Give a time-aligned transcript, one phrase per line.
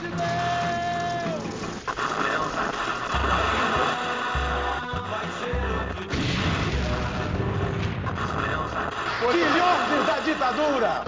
[0.00, 0.16] Filhotes
[10.06, 11.04] da ditadura!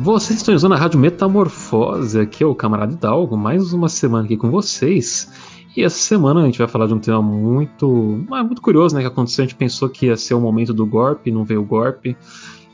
[0.00, 4.36] Vocês estão usando a Rádio Metamorfose, aqui é o Camarada Hidalgo, mais uma semana aqui
[4.36, 5.30] com vocês.
[5.76, 9.02] E essa semana a gente vai falar de um tema muito, ah, muito curioso, né?
[9.02, 11.64] Que aconteceu, a gente pensou que ia ser o momento do golpe, não veio o
[11.64, 12.16] golpe,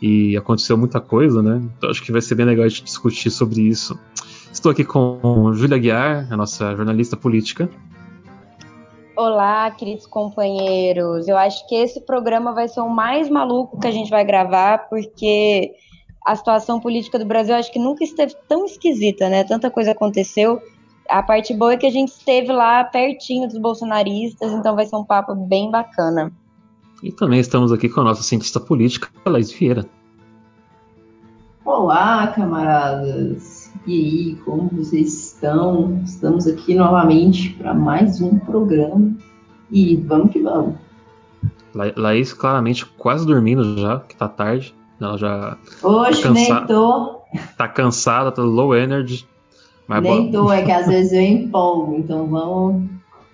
[0.01, 1.63] e aconteceu muita coisa, né?
[1.77, 3.99] Então acho que vai ser bem legal a gente discutir sobre isso.
[4.53, 7.69] Estou aqui com Júlia Guiar, a nossa jornalista política.
[9.17, 11.29] Olá, queridos companheiros.
[11.29, 14.89] Eu acho que esse programa vai ser o mais maluco que a gente vai gravar,
[14.89, 15.73] porque
[16.25, 19.45] a situação política do Brasil acho que nunca esteve tão esquisita, né?
[19.45, 20.61] Tanta coisa aconteceu.
[21.09, 24.97] A parte boa é que a gente esteve lá pertinho dos bolsonaristas, então vai ser
[24.97, 26.33] um papo bem bacana.
[27.03, 29.87] E também estamos aqui com a nossa cientista política, Laís Vieira.
[31.65, 33.71] Olá, camaradas.
[33.87, 36.01] E aí, como vocês estão?
[36.05, 39.15] Estamos aqui novamente para mais um programa
[39.71, 40.77] e vamos que vamos.
[41.75, 44.75] La Laís claramente quase dormindo já, que tá tarde.
[45.01, 45.59] Ela já.
[45.83, 47.21] Hoje tá nem tô.
[47.59, 49.27] Tá cansada, tá low energy.
[49.87, 52.89] Mas nem tô, é que às vezes eu empolgo, então vamos,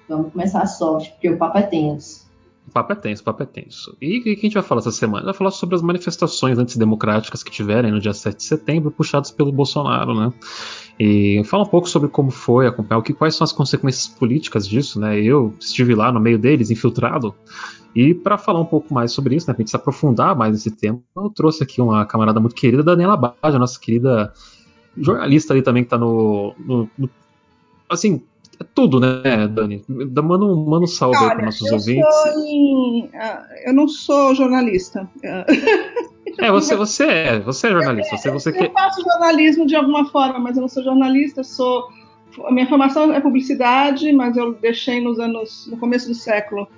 [0.08, 2.28] vamos começar a sorte, porque o papo é tenso.
[2.70, 3.96] O papo é tenso, o papo é tenso.
[4.00, 5.24] E o que a gente vai falar essa semana?
[5.24, 9.50] Vai falar sobre as manifestações antidemocráticas que tiverem no dia 7 de setembro, puxadas pelo
[9.50, 10.32] Bolsonaro, né?
[10.98, 14.68] E falar um pouco sobre como foi, acompanhar o que, quais são as consequências políticas
[14.68, 15.20] disso, né?
[15.20, 17.34] Eu estive lá no meio deles, infiltrado.
[17.92, 20.70] E para falar um pouco mais sobre isso, né, pra gente se aprofundar mais nesse
[20.70, 24.32] tema, eu trouxe aqui uma camarada muito querida, Daniela Baja, nossa querida
[24.96, 27.10] jornalista ali também que tá no, no, no
[27.88, 28.22] assim,
[28.60, 29.82] é tudo, né, Dani?
[29.88, 32.06] Manda um, manda um salve Olha, aí para nossos eu ouvintes.
[32.36, 33.10] Em, uh,
[33.66, 35.08] eu não sou jornalista.
[36.38, 38.16] É, você, você é, você é jornalista.
[38.16, 38.68] Você, você eu que...
[38.70, 41.88] faço jornalismo de alguma forma, mas eu não sou jornalista, sou.
[42.44, 45.66] A minha formação é publicidade, mas eu deixei nos anos.
[45.70, 46.68] no começo do século.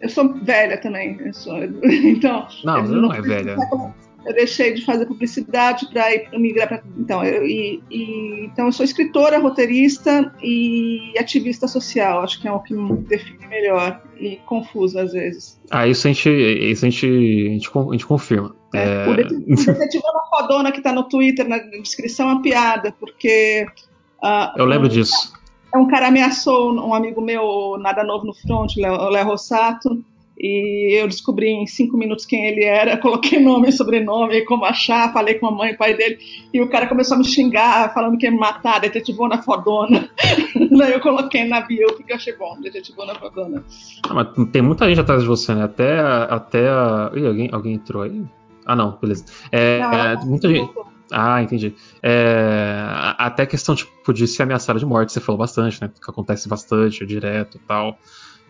[0.00, 1.32] Eu sou velha também.
[1.34, 2.46] Sou, então.
[2.64, 3.58] Não, você não é velha.
[3.58, 3.94] Século,
[4.24, 8.72] eu deixei de fazer publicidade para ir migrar para então eu, e, e, então eu
[8.72, 12.22] sou escritora roteirista e ativista social.
[12.22, 15.60] Acho que é o que me define melhor e confuso às vezes.
[15.70, 18.54] Ah isso a gente isso a gente a gente, a gente confirma.
[18.74, 19.08] É, é...
[19.08, 23.66] o detetive é uma fodona que está no Twitter na descrição é uma piada porque
[24.22, 25.32] uh, eu lembro um, disso.
[25.74, 30.04] é um cara ameaçou um amigo meu nada novo no front o Léo Rossato
[30.42, 35.12] e eu descobri em cinco minutos quem ele era, coloquei nome e sobrenome, como achar,
[35.12, 36.18] falei com a mãe e pai dele,
[36.52, 40.08] e o cara começou a me xingar, falando que ia me matar, detetivona fodona.
[40.78, 43.62] Daí eu coloquei na bio, porque eu achei bom, detetivona fodona.
[44.08, 45.64] Ah, mas tem muita gente atrás de você, né?
[45.64, 47.12] Até, até a...
[47.14, 48.24] Ih, alguém, alguém entrou aí?
[48.64, 49.26] Ah, não, beleza.
[49.52, 50.70] É, não, é, muita gente...
[51.12, 51.74] Ah, entendi.
[52.02, 52.84] É,
[53.18, 55.88] até a questão tipo, de se ameaçar de morte, você falou bastante, né?
[55.88, 57.98] Que acontece bastante, direto e tal.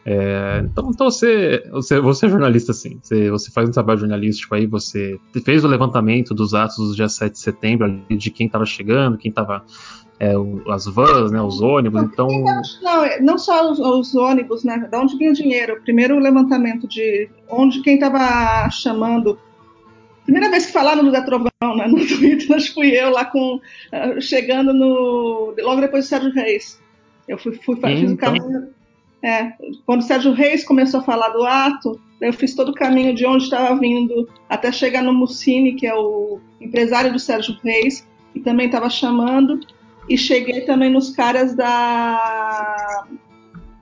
[0.04, 2.98] É, então, então você, você, você é jornalista, sim.
[3.02, 7.08] Você, você faz um trabalho jornalístico aí, você fez o levantamento dos atos do dia
[7.08, 9.64] 7 de setembro, de quem estava chegando, quem estava.
[10.18, 10.34] É,
[10.68, 12.28] as vans, né, os ônibus, então...
[12.82, 15.80] Não, não só os, os, ônibus, né, de onde vinha o dinheiro.
[15.80, 19.38] Primeiro o levantamento de onde quem estava chamando...
[20.24, 23.24] Primeira vez que falaram do Zé Trovão né, no Twitter, acho que fui eu lá
[23.24, 23.56] com...
[23.56, 25.54] Uh, chegando no...
[25.58, 26.78] logo depois do Sérgio Reis.
[27.26, 27.96] Eu fui, fui então...
[27.96, 28.68] fiz o caminho
[29.22, 29.52] é,
[29.84, 33.26] quando o Sérgio Reis começou a falar do ato, eu fiz todo o caminho de
[33.26, 38.40] onde estava vindo até chegar no Mussini, que é o empresário do Sérgio Reis, e
[38.40, 39.60] também estava chamando,
[40.08, 43.04] e cheguei também nos caras da,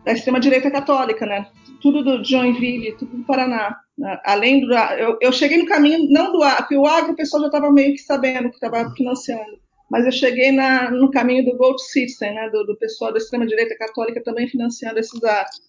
[0.04, 1.46] da extrema-direita católica, né?
[1.80, 3.76] Tudo do Joinville, tudo do Paraná.
[3.96, 4.18] Né?
[4.24, 4.72] Além do.
[4.72, 7.70] Eu, eu cheguei no caminho, não do agro, porque o agro o pessoal já estava
[7.70, 9.58] meio que sabendo que estava financiando
[9.90, 13.76] mas eu cheguei na, no caminho do Gold System, né, do, do pessoal da extrema-direita
[13.76, 15.60] católica também financiando esses atos,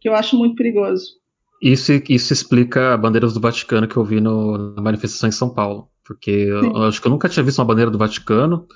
[0.00, 1.20] que eu acho muito perigoso.
[1.62, 5.88] Isso, isso explica bandeiras do Vaticano que eu vi no, na manifestação em São Paulo,
[6.04, 8.66] porque eu, eu, acho que eu nunca tinha visto uma bandeira do Vaticano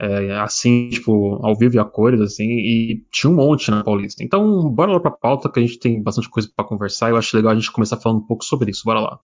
[0.00, 4.22] é, assim, tipo, ao vivo e a cores, assim, e tinha um monte na Paulista.
[4.22, 7.16] Então, bora lá pra pauta, que a gente tem bastante coisa para conversar, e eu
[7.16, 9.18] acho legal a gente começar falando um pouco sobre isso, bora lá.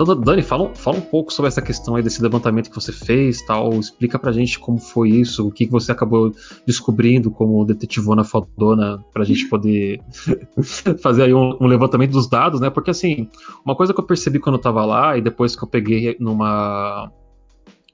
[0.00, 3.42] Então, Dani, fala, fala um pouco sobre essa questão aí desse levantamento que você fez,
[3.42, 3.78] tal.
[3.78, 6.32] Explica pra gente como foi isso, o que, você acabou
[6.66, 10.00] descobrindo como detetivona fodona, pra gente poder
[11.02, 12.70] fazer aí um, um, levantamento dos dados, né?
[12.70, 13.28] Porque assim,
[13.62, 17.12] uma coisa que eu percebi quando eu tava lá, e depois que eu peguei numa.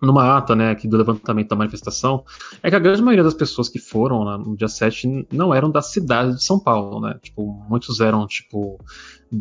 [0.00, 2.25] Numa ata, né, aqui do levantamento da manifestação,
[2.62, 5.70] é que a grande maioria das pessoas que foram lá no dia 7 não eram
[5.70, 7.19] da cidade de São Paulo, né?
[7.22, 8.78] Tipo, muitos eram, tipo,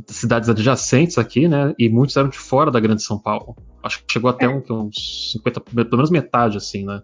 [0.08, 1.74] cidades adjacentes aqui, né?
[1.78, 3.56] E muitos eram de fora da grande São Paulo.
[3.84, 7.02] Acho que chegou até um, uns 50, pelo menos metade, assim, né?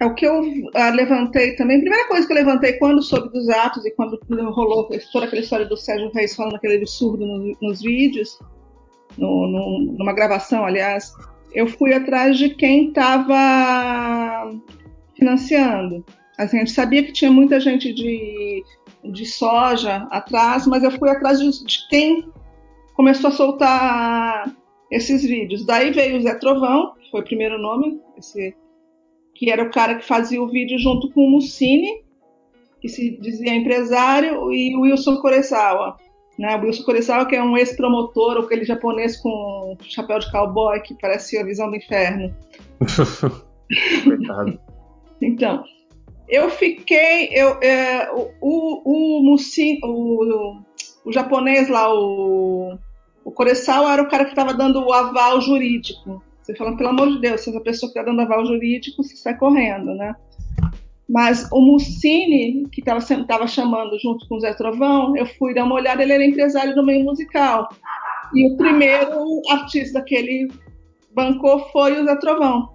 [0.00, 1.76] É o que eu uh, levantei também.
[1.76, 4.18] A primeira coisa que eu levantei quando soube dos atos e quando
[4.50, 8.36] rolou toda aquela história do Sérgio Reis falando aquele absurdo no, nos vídeos,
[9.16, 11.12] no, no, numa gravação, aliás,
[11.54, 14.52] eu fui atrás de quem estava
[15.14, 16.04] financiando.
[16.38, 18.64] Assim, a gente sabia que tinha muita gente de,
[19.04, 22.28] de soja atrás, mas eu fui atrás de, de quem
[22.94, 24.56] começou a soltar
[24.90, 25.64] esses vídeos.
[25.64, 28.54] Daí veio o Zé Trovão, que foi o primeiro nome, esse,
[29.34, 32.02] que era o cara que fazia o vídeo junto com o Mussini,
[32.80, 35.96] que se dizia empresário, e o Wilson Koresawa.
[36.38, 36.56] Né?
[36.56, 40.94] O Wilson Kurosawa, que é um ex-promotor, ou aquele japonês com chapéu de cowboy, que
[40.94, 42.34] parece a visão do inferno.
[44.04, 44.58] Coitado.
[45.20, 45.64] então,
[46.28, 47.28] eu fiquei.
[47.32, 49.36] Eu, é, o, o, o,
[49.84, 50.62] o,
[51.04, 52.78] o japonês lá, o,
[53.24, 56.22] o Kurosawa, era o cara que estava dando o aval jurídico.
[56.42, 59.14] Você fala, pelo amor de Deus, se essa pessoa que está dando aval jurídico, você
[59.14, 60.14] está correndo, né?
[61.12, 65.74] Mas o Mussini, que estava chamando junto com o Zé Trovão, eu fui dar uma
[65.74, 67.68] olhada, ele era empresário do meio musical.
[68.34, 70.50] E o primeiro artista que ele
[71.14, 72.70] bancou foi o Zé Trovão.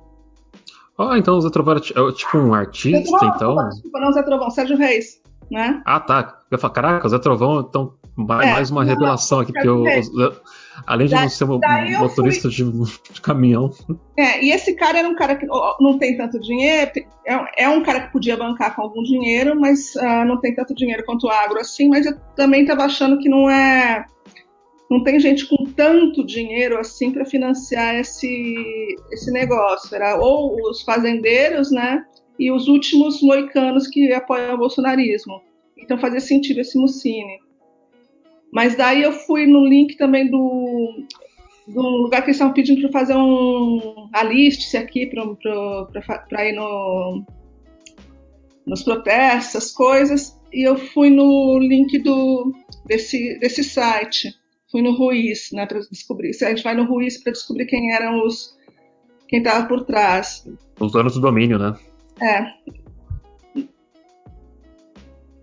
[1.00, 3.70] Ah, oh, então o Zé Trovão é tipo um artista, Trovão, então?
[3.70, 5.20] Desculpa, não, Zé Trovão, Sérgio Reis,
[5.50, 5.82] né?
[5.84, 6.42] Ah, tá.
[6.52, 9.84] Eu falo, caraca, o Zé Trovão, então, mais, é, mais uma revelação aqui, porque o,
[10.86, 11.60] Além de da, não ser um
[12.00, 12.52] motorista fui...
[12.52, 13.72] de, de, caminhão.
[14.18, 16.92] É, e esse cara era um cara que não tem tanto dinheiro,
[17.26, 20.76] é, é um cara que podia bancar com algum dinheiro, mas uh, não tem tanto
[20.76, 24.06] dinheiro quanto o agro assim, mas eu também estava achando que não é.
[24.90, 29.94] Não tem gente com tanto dinheiro assim para financiar esse, esse negócio.
[29.94, 32.06] Era ou os fazendeiros, né?
[32.40, 35.42] E os últimos moicanos que apoiam o bolsonarismo.
[35.78, 37.47] Então fazia sentido esse Mucine.
[38.58, 41.06] Mas daí eu fui no link também do,
[41.68, 47.24] do lugar que eles estão pedindo para fazer um aliste aqui para ir no,
[48.66, 50.42] nos protestos, essas coisas.
[50.52, 52.52] E eu fui no link do,
[52.88, 54.34] desse, desse site.
[54.72, 56.32] Fui no Ruiz, né, para descobrir.
[56.42, 58.58] A gente vai no Ruiz para descobrir quem eram os.
[59.28, 60.50] quem estava por trás.
[60.80, 61.76] Os donos do domínio, né?
[62.20, 62.44] É.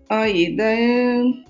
[0.09, 1.45] Aí, daí.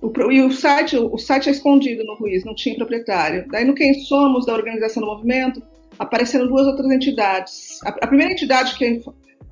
[0.00, 3.46] O, e o site, o site é escondido no Ruiz, não tinha proprietário.
[3.50, 5.62] Daí no Quem Somos, da organização do movimento,
[5.98, 7.80] apareceram duas outras entidades.
[7.84, 9.02] A, a primeira entidade que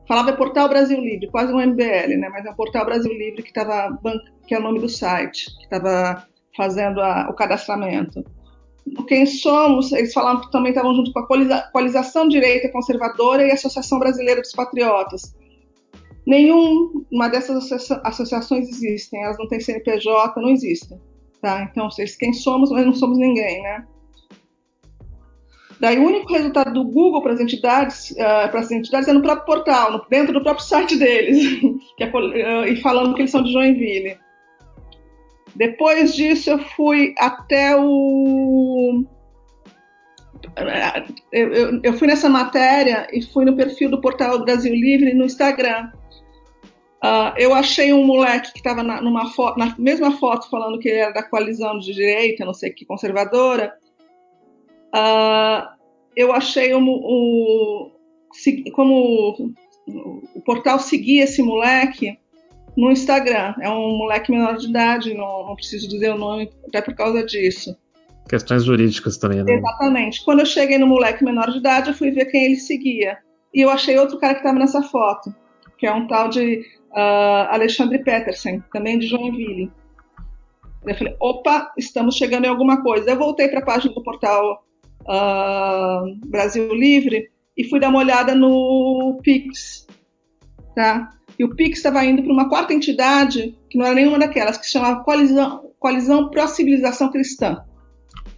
[0.07, 2.29] falava é Portal Brasil Livre, quase um MBL, né?
[2.31, 3.99] mas é o Portal Brasil Livre que, tava,
[4.47, 6.27] que é o nome do site, que estava
[6.57, 8.23] fazendo a, o cadastramento.
[8.87, 11.27] No Quem Somos, eles falavam que também estavam junto com a
[11.73, 15.35] Coalização Direita Conservadora e a Associação Brasileira dos Patriotas
[16.27, 17.71] Nenhuma dessas
[18.03, 20.99] associações existem, elas não têm CNPJ, não existem.
[21.41, 21.69] Tá?
[21.71, 23.87] Então, vocês quem somos, mas não somos ninguém, né?
[25.81, 29.21] Daí o único resultado do Google para as entidades, uh, para as entidades é no
[29.21, 31.61] próprio portal, no, dentro do próprio site deles,
[32.01, 34.17] é, uh, e falando que eles são de Joinville.
[35.55, 39.05] Depois disso eu fui até o
[41.33, 45.25] eu, eu, eu, fui nessa matéria e fui no perfil do Portal Brasil Livre no
[45.25, 45.91] Instagram.
[47.05, 50.89] Uh, eu achei um moleque que estava na, numa foto, na mesma foto falando que
[50.89, 53.75] ele era da coalizão de direita, não sei que conservadora.
[54.95, 55.69] Uh,
[56.17, 57.93] eu achei um, um,
[58.73, 59.53] como
[60.35, 62.19] o portal seguia esse moleque
[62.75, 63.55] no Instagram.
[63.61, 67.23] É um moleque menor de idade, não, não preciso dizer o nome até por causa
[67.23, 67.77] disso.
[68.31, 69.53] Questões jurídicas também, né?
[69.53, 70.25] Exatamente.
[70.25, 73.19] Quando eu cheguei no moleque menor de idade, eu fui ver quem ele seguia.
[73.53, 75.35] E eu achei outro cara que estava nessa foto,
[75.77, 76.65] que é um tal de
[76.95, 79.71] uh, Alexandre Petersen, também de Joinville.
[80.87, 83.11] Eu falei, opa, estamos chegando em alguma coisa.
[83.11, 84.65] Eu voltei para a página do portal
[85.03, 89.87] uh, Brasil Livre e fui dar uma olhada no Pix,
[90.75, 91.11] tá?
[91.39, 94.67] E o Pix estava indo para uma quarta entidade, que não era nenhuma daquelas, que
[94.67, 97.65] se chamava Coalizão, Coalizão Pro Civilização Cristã.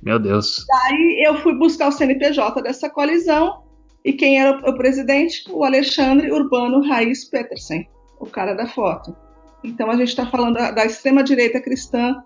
[0.02, 0.64] Meu Deus.
[0.68, 3.64] Daí eu fui buscar o CNPJ dessa coalizão
[4.04, 5.44] e quem era o presidente?
[5.50, 9.14] O Alexandre Urbano Raiz Petersen o cara da foto.
[9.62, 12.22] Então a gente está falando da, da extrema-direita cristã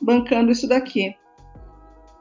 [0.00, 1.14] bancando isso daqui.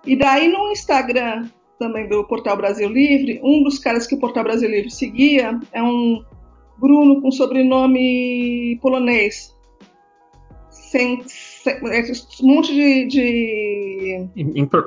[0.06, 4.44] E daí no Instagram também do Portal Brasil Livre, um dos caras que o Portal
[4.44, 6.24] Brasil Livre seguia é um
[6.78, 9.56] Bruno com sobrenome polonês.
[12.42, 13.08] um monte de.
[13.08, 14.28] de...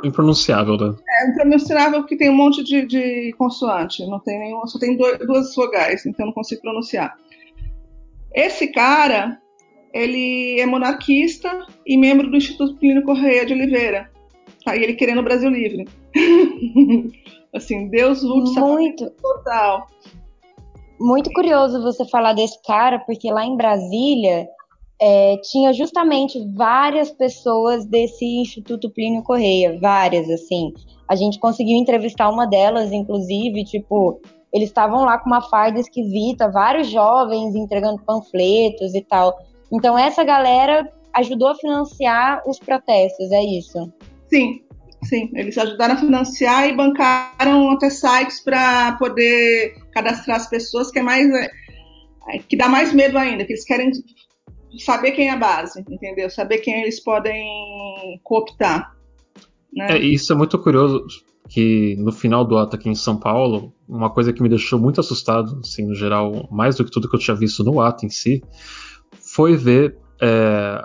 [0.05, 0.95] Impronunciável, né?
[1.09, 5.19] É impronunciável porque tem um monte de, de consoante, não tem nenhuma, só tem dois,
[5.19, 7.17] duas vogais, então não consigo pronunciar.
[8.35, 9.41] Esse cara,
[9.93, 14.11] ele é monarquista e membro do Instituto Plínio Correia de Oliveira.
[14.65, 14.77] Tá?
[14.77, 15.87] E ele querendo o Brasil livre.
[17.55, 19.11] assim, Deus Lux Muito.
[19.11, 19.87] total.
[21.01, 24.47] Muito curioso você falar desse cara, porque lá em Brasília
[25.01, 30.75] é, tinha justamente várias pessoas desse Instituto Plínio Correia, várias, assim.
[31.09, 34.21] A gente conseguiu entrevistar uma delas, inclusive, tipo,
[34.53, 39.39] eles estavam lá com uma farda esquisita, vários jovens entregando panfletos e tal.
[39.73, 43.93] Então, essa galera ajudou a financiar os protestos, é isso?
[44.29, 44.63] Sim,
[45.05, 45.31] sim.
[45.35, 51.03] Eles ajudaram a financiar e bancaram até sites para poder cadastrar as pessoas, que é
[51.03, 51.29] mais.
[52.29, 53.91] É, que dá mais medo ainda, que eles querem
[54.79, 56.31] saber quem é a base, entendeu?
[56.31, 58.95] Saber quem eles podem cooptar.
[59.73, 59.97] Né?
[59.97, 61.05] É, isso é muito curioso,
[61.49, 65.01] que no final do ato aqui em São Paulo, uma coisa que me deixou muito
[65.01, 68.11] assustado, assim, no geral, mais do que tudo que eu tinha visto no ato em
[68.11, 68.43] si,
[69.19, 70.85] foi ver é,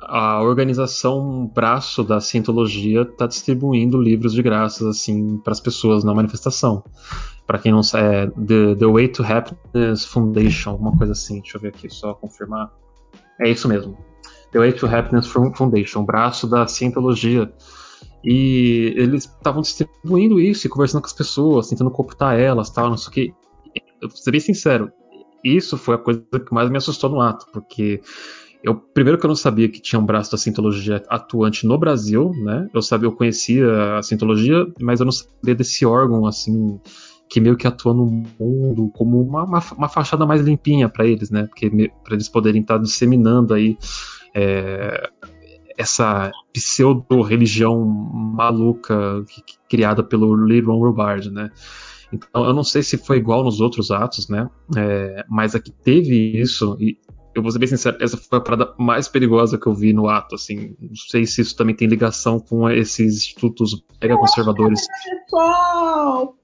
[0.00, 6.04] a organização um braço da Cientologia tá distribuindo livros de graça assim para as pessoas
[6.04, 6.84] na manifestação.
[7.46, 11.40] Para quem não sabe, é The, The Way to Happiness Foundation, alguma coisa assim.
[11.40, 12.72] Deixa eu ver aqui só confirmar.
[13.40, 13.96] É isso mesmo.
[14.52, 17.52] The Way to Happiness Foundation, braço da Cientologia.
[18.24, 22.96] E eles estavam distribuindo isso e conversando com as pessoas, tentando cooptar elas, tal, não
[22.96, 23.34] sei o que.
[24.00, 24.90] Eu vou sincero,
[25.44, 28.00] isso foi a coisa que mais me assustou no ato, porque
[28.62, 32.32] eu primeiro que eu não sabia que tinha um braço da Scientologia atuante no Brasil,
[32.42, 32.68] né?
[32.74, 36.80] Eu sabia, eu conhecia a Scientologia, mas eu não sabia desse órgão assim
[37.28, 38.06] que meio que atua no
[38.38, 41.44] mundo como uma, uma, uma fachada mais limpinha para eles, né?
[41.46, 41.70] Porque
[42.02, 43.76] para eles poderem estar disseminando aí
[44.34, 45.10] é,
[45.76, 51.50] essa pseudo-religião maluca que, que, criada pelo Lee Ron Hubbard, né?
[52.12, 54.48] Então eu não sei se foi igual nos outros atos, né?
[54.76, 56.98] É, mas aqui teve isso e
[57.34, 60.08] eu vou ser bem sincero, essa foi a parada mais perigosa que eu vi no
[60.08, 60.74] ato, assim.
[60.80, 64.80] Não sei se isso também tem ligação com esses institutos mega conservadores.
[64.80, 66.34] É só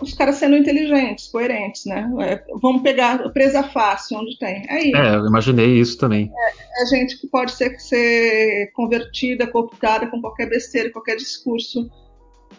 [0.00, 2.10] os caras sendo inteligentes, coerentes, né?
[2.20, 4.64] É, vamos pegar presa fácil, onde tem.
[4.68, 4.96] É isso.
[4.96, 6.30] É, eu imaginei isso também.
[6.34, 11.90] É, é gente que pode ser, ser convertida, cooptada com qualquer besteira, qualquer discurso.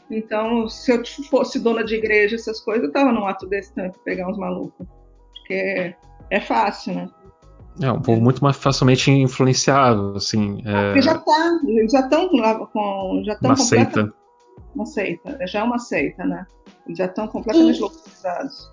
[0.09, 3.89] Então, se eu fosse dona de igreja, essas coisas, eu tava num ato desse pra
[4.05, 4.87] pegar uns malucos.
[5.33, 5.95] Porque
[6.29, 7.09] é fácil, né?
[7.81, 10.61] É, um povo muito mais facilmente influenciável, assim.
[10.65, 10.85] É...
[10.87, 13.21] Porque já tá, eles já estão com.
[13.23, 14.13] Já estão uma seita.
[14.73, 16.45] Uma seita, já é uma seita, né?
[16.95, 18.71] Já estão completamente localizados.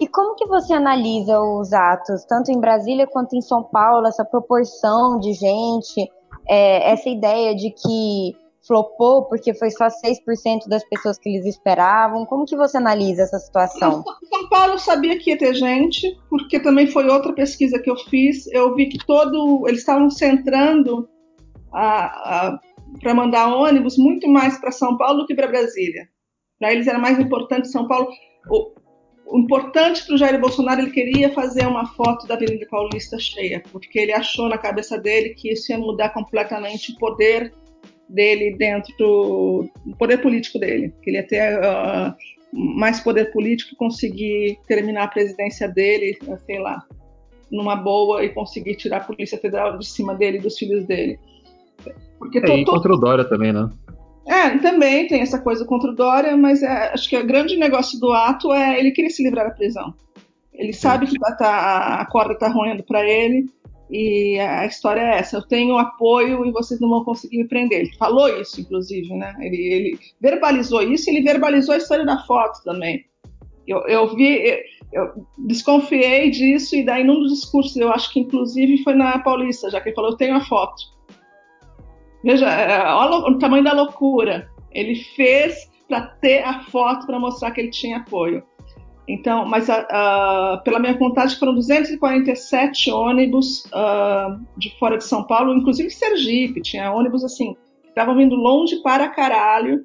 [0.00, 4.24] E como que você analisa os atos, tanto em Brasília quanto em São Paulo, essa
[4.24, 6.10] proporção de gente,
[6.48, 8.36] é, essa ideia de que
[8.66, 12.24] flopou porque foi só 6% das pessoas que eles esperavam?
[12.26, 14.02] Como que você analisa essa situação?
[14.02, 18.46] São Paulo sabia que ia ter gente, porque também foi outra pesquisa que eu fiz.
[18.48, 21.08] Eu vi que todo eles estavam centrando
[21.70, 26.08] para mandar ônibus muito mais para São Paulo do que para Brasília.
[26.64, 28.08] Para eles era mais importante São Paulo.
[28.48, 28.72] O,
[29.26, 33.62] o importante para o Jair Bolsonaro, ele queria fazer uma foto da Avenida Paulista cheia,
[33.70, 37.52] porque ele achou na cabeça dele que isso ia mudar completamente o poder
[38.08, 39.68] dele dentro do
[39.98, 42.14] poder político dele, que ele ia ter uh,
[42.50, 46.16] mais poder político conseguir terminar a presidência dele,
[46.46, 46.82] sei lá,
[47.52, 51.20] numa boa e conseguir tirar a Polícia Federal de cima dele e dos filhos dele.
[52.18, 53.68] Porque é, tô, e contra o Dória também, né?
[54.26, 57.98] É, também tem essa coisa contra o Dória, mas é, acho que o grande negócio
[58.00, 59.94] do ato é ele querer se livrar da prisão.
[60.52, 63.46] Ele sabe que tá, tá, a corda está roendo para ele
[63.90, 67.80] e a história é essa: eu tenho apoio e vocês não vão conseguir me prender.
[67.80, 69.34] Ele falou isso, inclusive, né?
[69.40, 73.04] Ele, ele verbalizou isso ele verbalizou a história da foto também.
[73.66, 74.62] Eu, eu vi,
[74.92, 79.70] eu desconfiei disso e daí num dos discursos, eu acho que inclusive foi na Paulista,
[79.70, 80.94] já que ele falou: eu tenho a foto.
[82.24, 84.48] Veja, é, olha o tamanho da loucura.
[84.72, 88.42] Ele fez para ter a foto para mostrar que ele tinha apoio.
[89.06, 95.54] Então, mas uh, pela minha contagem foram 247 ônibus uh, de fora de São Paulo,
[95.54, 97.54] inclusive Sergipe, tinha ônibus assim,
[97.86, 99.84] estavam vindo longe para caralho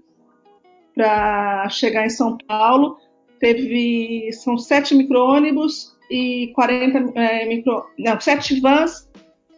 [0.96, 2.98] para chegar em São Paulo.
[3.41, 9.09] Teve, são sete micro-ônibus e 40 é, micro, não, sete vans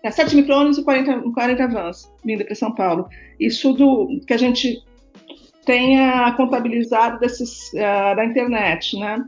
[0.03, 3.07] é, 7 micro-ônibus e 40, 40 vans vindo para São Paulo.
[3.39, 4.83] Isso do que a gente
[5.65, 9.23] tenha contabilizado desses, uh, da internet, né?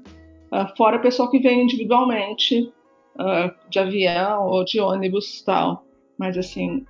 [0.51, 2.71] Uh, fora o pessoal que vem individualmente,
[3.15, 5.85] uh, de avião ou de ônibus tal.
[6.17, 6.85] Mas assim,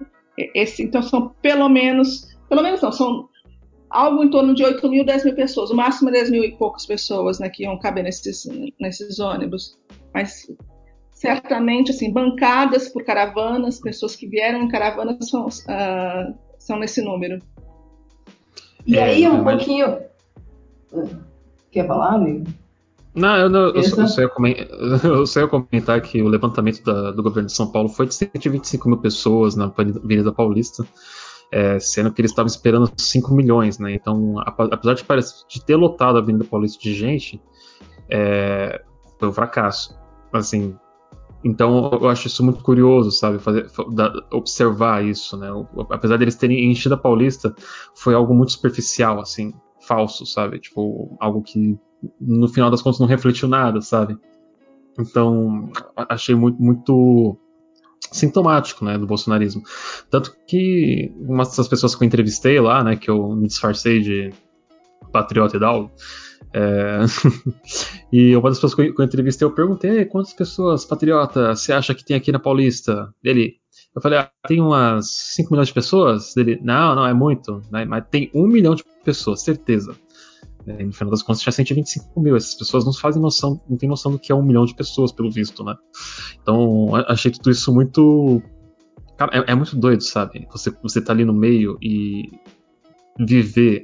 [0.55, 3.29] esse, então são pelo menos, pelo menos não, são
[3.89, 6.51] algo em torno de 8 mil, 10 mil pessoas, o máximo é 10 mil e
[6.53, 8.45] poucas pessoas né, que iam caber nesses,
[8.79, 9.77] nesses ônibus.
[10.13, 10.47] Mas
[11.23, 17.41] certamente, assim, bancadas por caravanas, pessoas que vieram em caravanas são, uh, são nesse número.
[18.85, 19.99] E é, aí, um pouquinho.
[21.71, 22.43] Quer falar, amigo?
[23.15, 24.67] Não, eu, não, eu, só, eu, só comentar,
[25.05, 28.15] eu, só ia comentar, que o levantamento da, do governo de São Paulo foi de
[28.15, 30.85] 125 mil pessoas na Avenida Paulista,
[31.53, 33.93] é, sendo que eles estavam esperando 5 milhões, né?
[33.93, 37.41] Então, apesar de, parecer, de ter lotado a Avenida Paulista de gente,
[38.09, 38.83] é,
[39.17, 39.97] foi um fracasso.
[40.33, 40.75] Assim,
[41.43, 43.39] então eu acho isso muito curioso, sabe?
[43.39, 43.67] Fazer,
[44.31, 45.49] observar isso, né?
[45.89, 47.53] Apesar deles terem enchido a Paulista,
[47.95, 50.59] foi algo muito superficial, assim, falso, sabe?
[50.59, 51.77] Tipo, algo que
[52.19, 54.17] no final das contas não refletiu nada, sabe?
[54.99, 57.37] Então, achei muito, muito
[58.11, 59.63] sintomático, né, do bolsonarismo.
[60.09, 64.31] Tanto que uma dessas pessoas que eu entrevistei lá, né, que eu me disfarcei de
[65.11, 65.91] patriota e tal,
[66.53, 66.99] é...
[68.11, 72.03] e uma das pessoas que eu entrevistei, eu perguntei quantas pessoas patriota você acha que
[72.03, 73.13] tem aqui na Paulista?
[73.23, 73.55] Ele,
[73.95, 76.35] eu falei, ah, tem umas 5 milhões de pessoas?
[76.35, 77.85] Ele, não, não, é muito, né?
[77.85, 79.95] mas tem um milhão de pessoas, certeza.
[80.65, 82.35] É, no final das contas, tinha 125 mil.
[82.35, 85.11] Essas pessoas não fazem noção, não tem noção do que é um milhão de pessoas,
[85.11, 85.75] pelo visto, né?
[86.41, 88.41] Então, achei tudo isso muito.
[89.17, 90.47] Cara, é, é muito doido, sabe?
[90.51, 92.31] Você, você tá ali no meio e
[93.19, 93.83] viver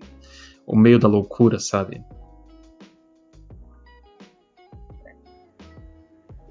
[0.66, 2.02] o meio da loucura, sabe?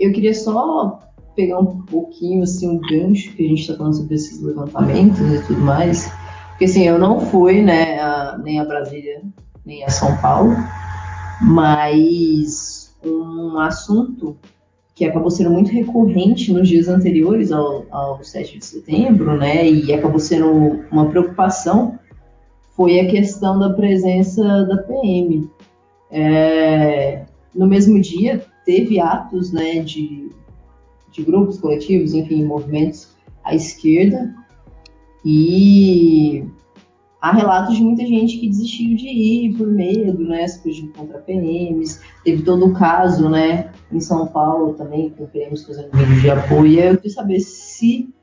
[0.08, 1.00] Eu queria só
[1.36, 5.42] pegar um pouquinho, assim, um gancho que a gente está falando sobre esses levantamentos e
[5.46, 6.10] tudo mais.
[6.48, 9.20] Porque, assim, eu não fui, né, a, nem a Brasília
[9.66, 10.56] nem a São Paulo,
[11.42, 14.34] mas um assunto
[14.94, 19.92] que acabou sendo muito recorrente nos dias anteriores ao, ao 7 de setembro, né, e
[19.92, 21.98] acabou sendo uma preocupação,
[22.74, 25.50] foi a questão da presença da PM.
[26.10, 30.30] É, no mesmo dia, teve atos né, de,
[31.10, 34.34] de grupos coletivos, enfim, movimentos à esquerda,
[35.24, 36.44] e
[37.18, 41.18] há relatos de muita gente que desistiu de ir por medo, né, se fugindo contra
[41.18, 42.02] PMs.
[42.22, 46.78] Teve todo o caso, né, em São Paulo também, com PMs fazendo vídeo de apoio.
[46.78, 48.14] Eu queria saber se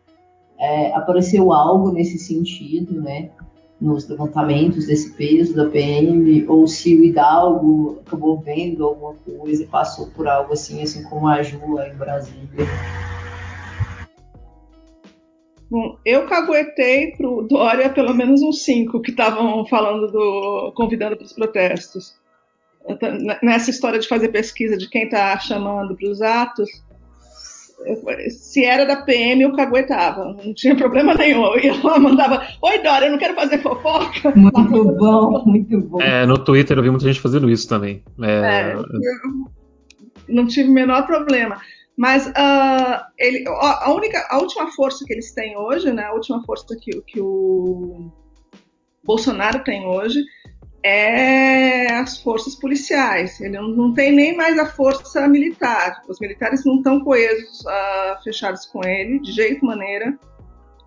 [0.59, 3.31] é, apareceu algo nesse sentido, né,
[3.85, 9.67] nos levantamentos desse peso da PM, ou se o Hidalgo acabou vendo alguma coisa e
[9.67, 12.65] passou por algo assim, assim como a Ju lá em Brasília.
[15.69, 20.71] Bom, eu caguetei pro Dória pelo menos uns cinco que estavam falando do.
[20.75, 22.15] convidando para os protestos.
[23.41, 26.69] Nessa história de fazer pesquisa de quem está chamando para os atos,
[28.29, 31.45] se era da PM, eu caguetava, não tinha problema nenhum.
[31.45, 34.33] Eu ia lá, mandava: Oi, Dória, eu não quero fazer fofoca.
[34.35, 36.01] Muito bom, muito bom.
[36.01, 38.03] É, no Twitter eu vi muita gente fazendo isso também.
[38.21, 38.73] É...
[38.73, 38.75] É,
[40.27, 41.61] não tive o menor problema.
[41.97, 46.43] Mas uh, ele, a, única, a última força que eles têm hoje, né, a última
[46.43, 48.11] força que, que o
[49.03, 50.19] Bolsonaro tem hoje
[50.85, 53.41] é as forças policiais.
[53.41, 56.03] Ele não, tem nem mais a força militar.
[56.07, 60.15] Os militares não estão coesos, uh, fechados com ele, de jeito maneira.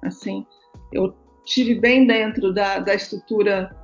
[0.01, 0.47] Assim,
[0.93, 1.13] eu
[1.45, 3.75] tive bem dentro da, da estrutura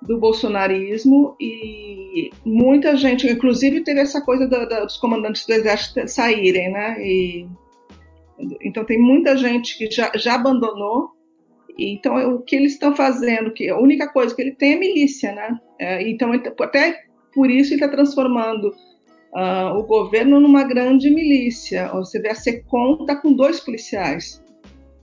[0.00, 6.06] do bolsonarismo e muita gente, inclusive teve essa coisa da, da, dos comandantes do exército
[6.06, 6.96] saírem, né?
[7.04, 7.48] E,
[8.62, 11.10] então tem muita gente que já, já abandonou.
[11.80, 15.32] Então o que eles estão fazendo, que a única coisa que ele tem é milícia,
[15.32, 15.58] né?
[15.78, 18.74] É, então até por isso ele está transformando
[19.34, 21.88] uh, o governo numa grande milícia.
[21.94, 24.42] Você vê a Secom está com dois policiais,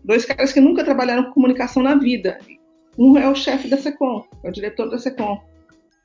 [0.03, 2.37] dois caras que nunca trabalharam com comunicação na vida
[2.97, 5.37] um é o chefe da SECOM, é o diretor da SECOM.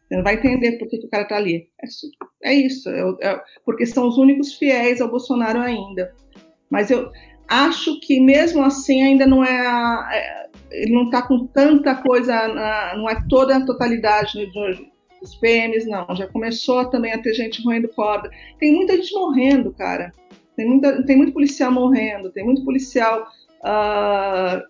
[0.06, 1.68] Você não vai entender por que, que o cara está ali.
[1.82, 6.12] É, é isso, é, é, porque são os únicos fiéis ao Bolsonaro ainda.
[6.68, 7.10] Mas eu
[7.48, 12.48] acho que mesmo assim ainda não é, a, é ele não está com tanta coisa,
[12.48, 16.06] na, não é toda a totalidade dos PMs, não.
[16.14, 18.30] Já começou também a ter gente roendo corda.
[18.58, 20.12] Tem muita gente morrendo, cara.
[20.56, 23.26] Tem, muita, tem muito policial morrendo, tem muito policial
[23.60, 24.62] uh,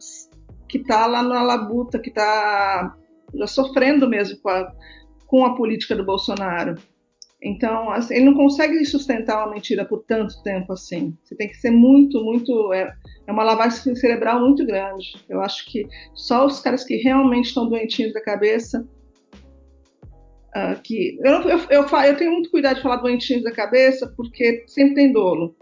[0.69, 2.97] que está lá na labuta, que está
[3.47, 4.73] sofrendo mesmo com a,
[5.27, 6.77] com a política do Bolsonaro.
[7.43, 11.17] Então, assim, ele não consegue sustentar uma mentira por tanto tempo assim.
[11.25, 12.73] Você tem que ser muito, muito.
[12.73, 12.95] É,
[13.27, 15.17] é uma lavagem cerebral muito grande.
[15.29, 18.87] Eu acho que só os caras que realmente estão doentinhos da cabeça.
[20.55, 24.63] Uh, que eu, eu, eu, eu, tenho muito cuidado de falar doentinhos da cabeça, porque
[24.69, 25.57] sempre tem dolo.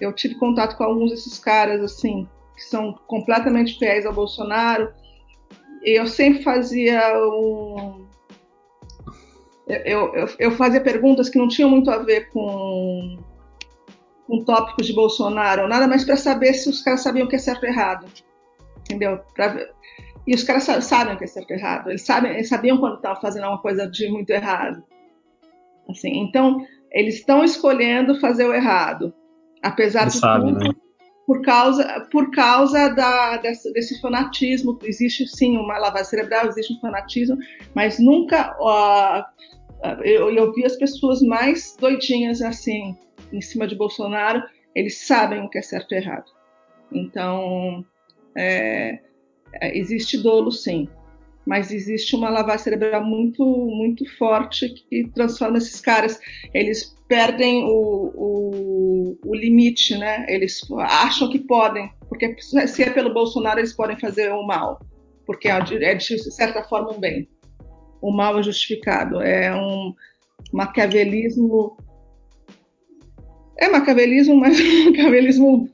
[0.00, 4.90] Eu tive contato com alguns desses caras, assim, que são completamente fiéis ao Bolsonaro.
[5.82, 8.06] Eu sempre fazia um.
[9.66, 13.18] Eu, eu, eu fazia perguntas que não tinham muito a ver com,
[14.26, 17.38] com tópicos de Bolsonaro, nada mais para saber se os caras sabiam o que é
[17.38, 18.06] certo e errado.
[18.80, 19.20] Entendeu?
[19.34, 19.66] Pra,
[20.26, 21.90] e os caras sabem o que é certo e errado.
[21.90, 24.82] Eles, sabem, eles sabiam quando estavam fazendo uma coisa de muito errado.
[25.88, 29.14] Assim, então, eles estão escolhendo fazer o errado.
[29.62, 30.74] Apesar eles de sabem, tudo, né?
[31.26, 34.78] Por causa, por causa da, desse, desse, fanatismo.
[34.82, 37.38] Existe sim uma lavagem cerebral, existe um fanatismo,
[37.74, 38.56] mas nunca.
[38.60, 39.24] Uh,
[40.02, 42.96] eu, eu vi as pessoas mais doidinhas assim,
[43.32, 44.42] em cima de Bolsonaro,
[44.74, 46.30] eles sabem o que é certo e errado.
[46.90, 47.84] Então,
[48.36, 49.00] é,
[49.60, 50.88] é, existe dolo, sim,
[51.46, 56.18] mas existe uma lavagem cerebral muito, muito forte que transforma esses caras.
[56.52, 60.24] Eles perdem o, o, o, limite, né?
[60.28, 64.80] Eles acham que podem, porque se é pelo Bolsonaro eles podem fazer o mal,
[65.26, 67.28] porque é de, é certa forma um bem.
[68.00, 69.94] O mal é justificado, é um
[70.52, 71.76] maquiavelismo.
[73.58, 75.68] É maquiavelismo, mas maquiavelismo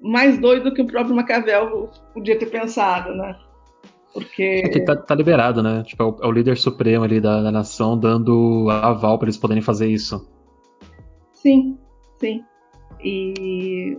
[0.00, 3.34] mais doido que o próprio Maquiavel podia ter pensado, né?
[4.12, 4.62] Porque.
[4.64, 5.82] É tá, tá, liberado, né?
[5.84, 9.36] Tipo, é o, é o, líder supremo ali da, da nação dando aval para eles
[9.36, 10.28] poderem fazer isso.
[11.32, 11.78] Sim,
[12.18, 12.44] sim.
[13.02, 13.98] E.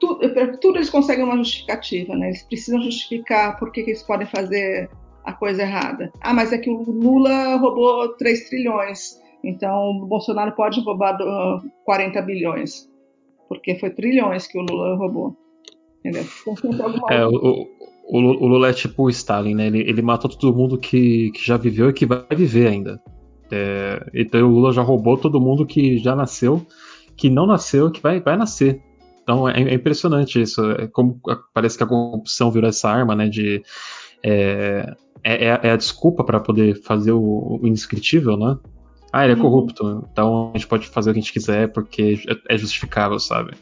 [0.00, 0.18] Tudo,
[0.60, 2.28] tudo eles conseguem uma justificativa, né?
[2.28, 4.90] Eles precisam justificar por que, que eles podem fazer
[5.24, 6.12] a coisa errada.
[6.20, 11.16] Ah, mas é que o Lula roubou 3 trilhões, então o Bolsonaro pode roubar
[11.84, 12.88] 40 bilhões
[13.48, 15.36] porque foi trilhões que o Lula roubou.
[16.00, 16.24] Entendeu?
[16.64, 17.68] Então, é, o,
[18.08, 19.66] o, o, Lula é tipo o Stalin, né?
[19.66, 23.00] Ele, ele matou todo mundo que, que já viveu e que vai viver ainda.
[23.50, 26.66] É, então o Lula já roubou todo mundo que já nasceu,
[27.16, 28.80] que não nasceu, que vai, vai nascer.
[29.22, 30.64] Então é, é impressionante isso.
[30.72, 31.20] É como
[31.52, 33.28] parece que a corrupção virou essa arma, né?
[33.28, 33.62] De
[34.22, 38.56] é, é, é, é a desculpa para poder fazer o, o indescritível, né?
[39.12, 39.42] Ah, ele é uhum.
[39.42, 43.18] corrupto, então a gente pode fazer o que a gente quiser porque é, é justificável,
[43.18, 43.54] sabe?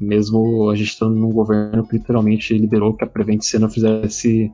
[0.00, 4.52] Mesmo a gente estando num governo que literalmente liberou que a Prevent Sena fizesse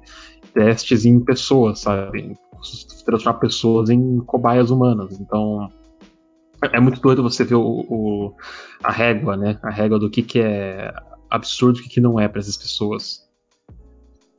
[0.53, 2.37] testes em pessoas, sabe?
[3.05, 5.19] Transformar pessoas em cobaias humanas.
[5.21, 5.71] Então,
[6.73, 8.35] é muito doido você ver o, o,
[8.83, 9.59] a régua, né?
[9.63, 10.93] A régua do que, que é
[11.31, 13.29] absurdo e o que, que não é para essas pessoas.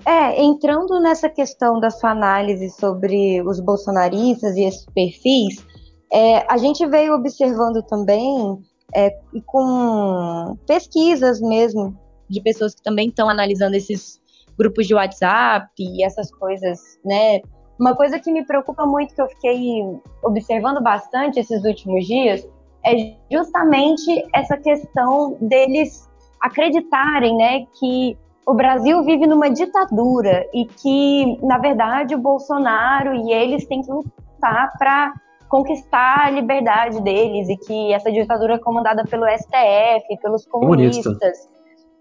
[0.05, 5.65] É, entrando nessa questão da sua análise sobre os bolsonaristas e esses perfis,
[6.11, 8.59] é, a gente veio observando também,
[8.95, 9.09] é,
[9.45, 11.97] com pesquisas mesmo,
[12.29, 14.21] de pessoas que também estão analisando esses
[14.57, 17.41] grupos de WhatsApp e essas coisas, né?
[17.79, 19.81] Uma coisa que me preocupa muito, que eu fiquei
[20.23, 22.45] observando bastante esses últimos dias,
[22.85, 26.07] é justamente essa questão deles
[26.41, 33.31] acreditarem, né, que o Brasil vive numa ditadura e que, na verdade, o Bolsonaro e
[33.31, 35.13] eles têm que lutar para
[35.49, 41.03] conquistar a liberdade deles e que essa ditadura é comandada pelo STF, pelos comunistas.
[41.03, 41.49] Comunista.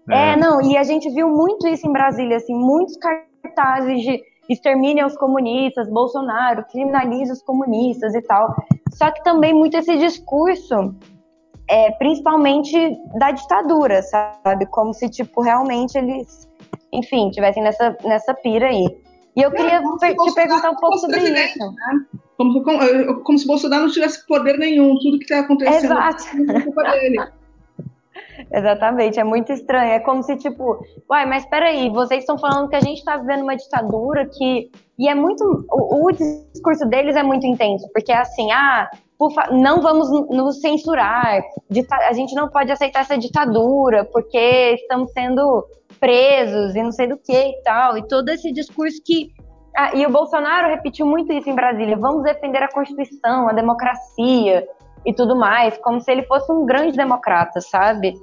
[0.09, 0.31] É.
[0.31, 5.03] é, não, e a gente viu muito isso em Brasília, assim, muitos cartazes de extermine
[5.03, 8.55] os comunistas, Bolsonaro, criminalize os comunistas e tal.
[8.93, 10.95] Só que também muito esse discurso,
[11.67, 14.65] é, principalmente da ditadura, sabe?
[14.67, 16.49] Como se, tipo, realmente eles,
[16.91, 18.87] enfim, tivessem nessa, nessa pira aí.
[19.35, 21.59] E eu queria é, te perguntar um pouco sobre isso.
[21.59, 22.19] Né?
[22.39, 26.23] Como, como, como, se Bolsonaro não tivesse poder nenhum, tudo que está acontecendo Exato.
[26.49, 27.17] é culpa dele.
[28.49, 29.91] Exatamente, é muito estranho.
[29.91, 33.41] É como se, tipo, uai, mas peraí, vocês estão falando que a gente está vivendo
[33.41, 34.71] uma ditadura que.
[34.97, 35.43] E é muito.
[35.69, 38.89] O, o, discurso deles é muito intenso, porque é assim, ah,
[39.51, 41.41] não vamos nos censurar,
[42.07, 45.67] a gente não pode aceitar essa ditadura, porque estamos sendo
[45.99, 47.97] presos e não sei do que e tal.
[47.97, 49.33] E todo esse discurso que
[49.75, 54.67] ah, e o Bolsonaro repetiu muito isso em Brasília: vamos defender a Constituição, a democracia
[55.05, 58.13] e tudo mais, como se ele fosse um grande democrata, sabe?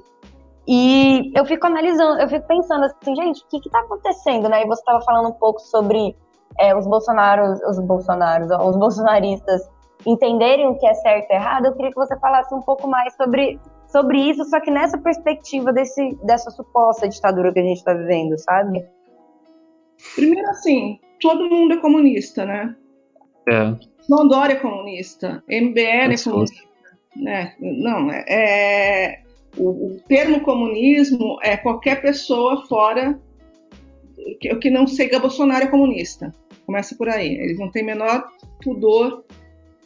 [0.68, 4.62] E eu fico analisando, eu fico pensando assim, gente, o que está acontecendo, né?
[4.62, 6.16] E você estava falando um pouco sobre
[6.59, 9.62] é, os bolsonaros, os bolsonaros, os bolsonaristas
[10.04, 11.66] entenderem o que é certo e errado.
[11.66, 15.72] Eu queria que você falasse um pouco mais sobre, sobre isso, só que nessa perspectiva
[15.72, 18.85] desse, dessa suposta ditadura que a gente está vivendo, sabe?
[20.14, 22.76] Primeiro, assim, todo mundo é comunista, né?
[23.48, 23.74] É.
[24.09, 26.66] Dória é comunista, MBL é comunista.
[27.16, 27.55] Né?
[27.61, 29.22] Não, é, é
[29.57, 33.18] o, o, termo comunismo é qualquer pessoa fora
[34.40, 36.35] que, que não siga Bolsonaro é comunista.
[36.66, 37.35] Começa por aí.
[37.35, 38.29] Eles não têm menor
[38.62, 39.24] pudor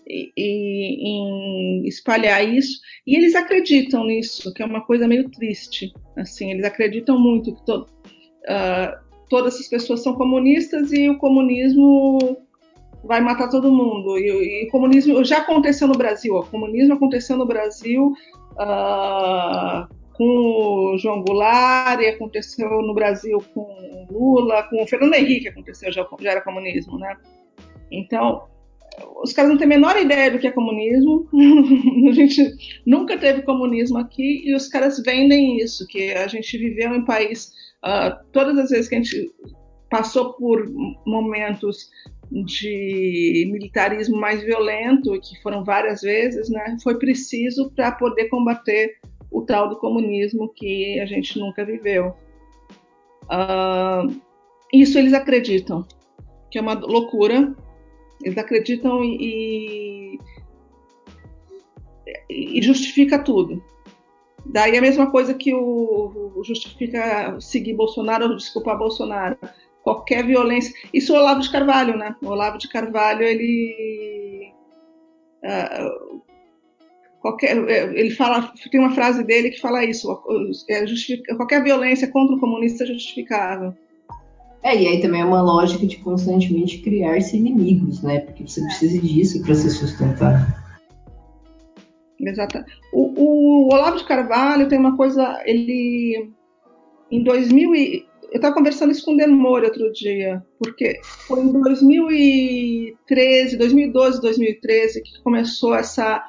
[0.06, 2.80] e, e, em espalhar isso.
[3.06, 5.92] E eles acreditam nisso, que é uma coisa meio triste.
[6.16, 12.36] Assim, eles acreditam muito que to, uh, todas essas pessoas são comunistas e o comunismo
[13.04, 14.18] vai matar todo mundo.
[14.18, 16.34] E, e comunismo já aconteceu no Brasil.
[16.34, 18.12] O comunismo aconteceu no Brasil
[18.52, 25.48] uh, com o João Goulart, e aconteceu no Brasil com Lula, com o Fernando Henrique
[25.48, 27.16] aconteceu, já, já era comunismo, né?
[27.90, 28.42] Então,
[29.22, 31.26] os caras não têm a menor ideia do que é comunismo.
[32.10, 32.52] a gente
[32.84, 37.52] nunca teve comunismo aqui e os caras vendem isso, que a gente viveu em país.
[37.84, 39.32] Uh, todas as vezes que a gente
[39.90, 40.66] passou por
[41.06, 41.90] momentos
[42.30, 48.98] de militarismo mais violento, que foram várias vezes, né, foi preciso para poder combater
[49.30, 52.14] o tal do comunismo que a gente nunca viveu.
[53.24, 54.20] Uh,
[54.72, 55.86] isso eles acreditam,
[56.50, 57.54] que é uma loucura.
[58.22, 60.18] Eles acreditam e,
[62.28, 63.62] e justifica tudo.
[64.52, 69.36] Daí a mesma coisa que o, o justifica seguir Bolsonaro ou desculpar Bolsonaro
[69.82, 70.74] qualquer violência.
[70.92, 72.14] Isso é o Olavo de Carvalho, né?
[72.22, 74.52] O Olavo de Carvalho, ele.
[75.42, 76.20] Uh,
[77.20, 77.56] qualquer,
[77.96, 80.10] ele fala, tem uma frase dele que fala isso:
[80.68, 83.74] é qualquer violência contra o comunista é justificável.
[84.62, 88.20] É, e aí também é uma lógica de constantemente criar-se inimigos, né?
[88.20, 90.59] Porque você precisa disso para se sustentar.
[92.20, 92.64] Exato.
[92.92, 96.30] O, o Olavo de Carvalho tem uma coisa, ele
[97.10, 101.50] em 2000 e, eu estava conversando isso com o Demore outro dia, porque foi em
[101.60, 106.24] 2013, 2012, 2013 que começou essa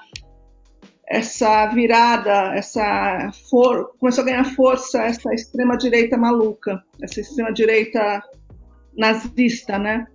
[1.08, 8.23] essa virada, essa for, começou a ganhar força essa extrema direita maluca, essa extrema direita
[8.97, 10.08] nazista, né?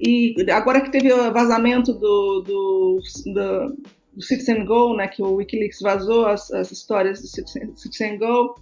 [0.00, 3.00] E agora que teve o vazamento do, do,
[3.32, 3.76] do,
[4.18, 8.56] do Citizen Go, né, que o WikiLeaks vazou as, as histórias do Citizen, Citizen Go,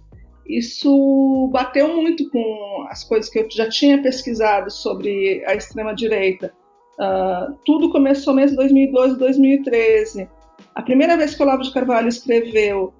[0.47, 6.53] isso bateu muito com as coisas que eu já tinha pesquisado sobre a extrema-direita.
[6.99, 10.29] Uh, tudo começou mesmo em 2012, 2013.
[10.75, 12.93] A primeira vez que o Olavo de Carvalho escreveu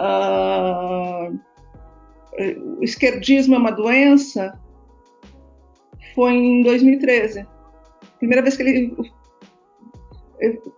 [0.00, 1.38] uh,
[2.78, 4.58] O esquerdismo é uma doença
[6.14, 7.46] foi em 2013.
[8.18, 8.96] Primeira vez que ele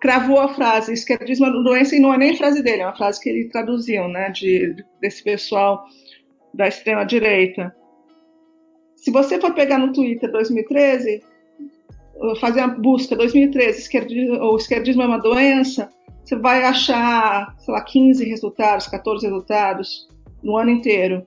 [0.01, 3.21] cravou a frase esquerdismo é doença e não é nem frase dele, é uma frase
[3.21, 5.85] que ele traduziu, né, de, desse pessoal
[6.55, 7.75] da extrema direita.
[8.97, 11.23] Se você for pegar no Twitter 2013,
[12.41, 15.91] fazer a busca 2013, esquerdismo, o esquerdismo é uma doença,
[16.25, 20.09] você vai achar, sei lá, 15 resultados, 14 resultados
[20.43, 21.27] no ano inteiro.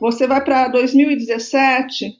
[0.00, 2.16] Você vai para 2017,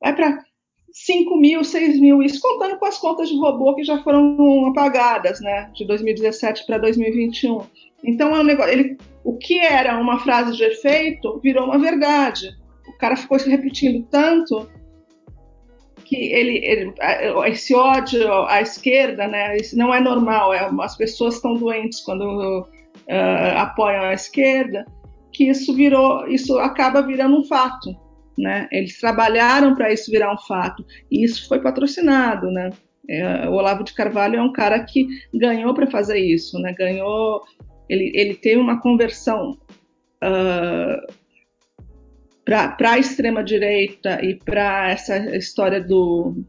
[0.00, 0.44] vai para
[0.92, 5.40] 5 mil, 6 mil, isso contando com as contas de robô que já foram apagadas,
[5.40, 7.60] né, de 2017 para 2021.
[8.04, 12.50] Então é um negócio, ele, o que era uma frase de efeito virou uma verdade.
[12.88, 14.68] O cara ficou se repetindo tanto
[16.04, 16.94] que ele, ele
[17.46, 20.52] esse ódio à esquerda, né, isso não é normal.
[20.52, 24.84] É, as pessoas estão doentes quando uh, apoiam a esquerda,
[25.32, 27.94] que isso virou, isso acaba virando um fato
[28.36, 28.68] né?
[28.70, 32.70] Eles trabalharam para isso virar um fato e isso foi patrocinado, né?
[33.08, 36.72] É, o Olavo de Carvalho é um cara que ganhou para fazer isso, né?
[36.72, 37.42] Ganhou,
[37.88, 39.58] ele, ele teve uma conversão
[40.22, 41.12] uh,
[42.44, 46.44] para a extrema direita e para essa história do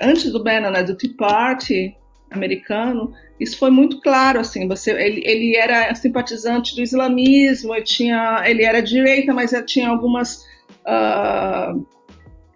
[0.00, 1.96] antes do Bannon, né, do Tea Party
[2.30, 4.66] americano, isso foi muito claro assim.
[4.68, 10.44] Você, ele, ele era simpatizante do islamismo, ele tinha, ele era direita, mas tinha algumas
[10.86, 11.86] uh,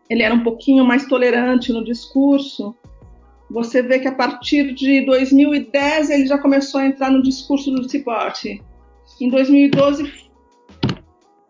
[0.08, 2.74] ele era um pouquinho mais tolerante no discurso.
[3.50, 8.04] Você vê que a partir de 2010 ele já começou a entrar no discurso do
[8.04, 8.62] Party.
[9.20, 10.30] Em 2012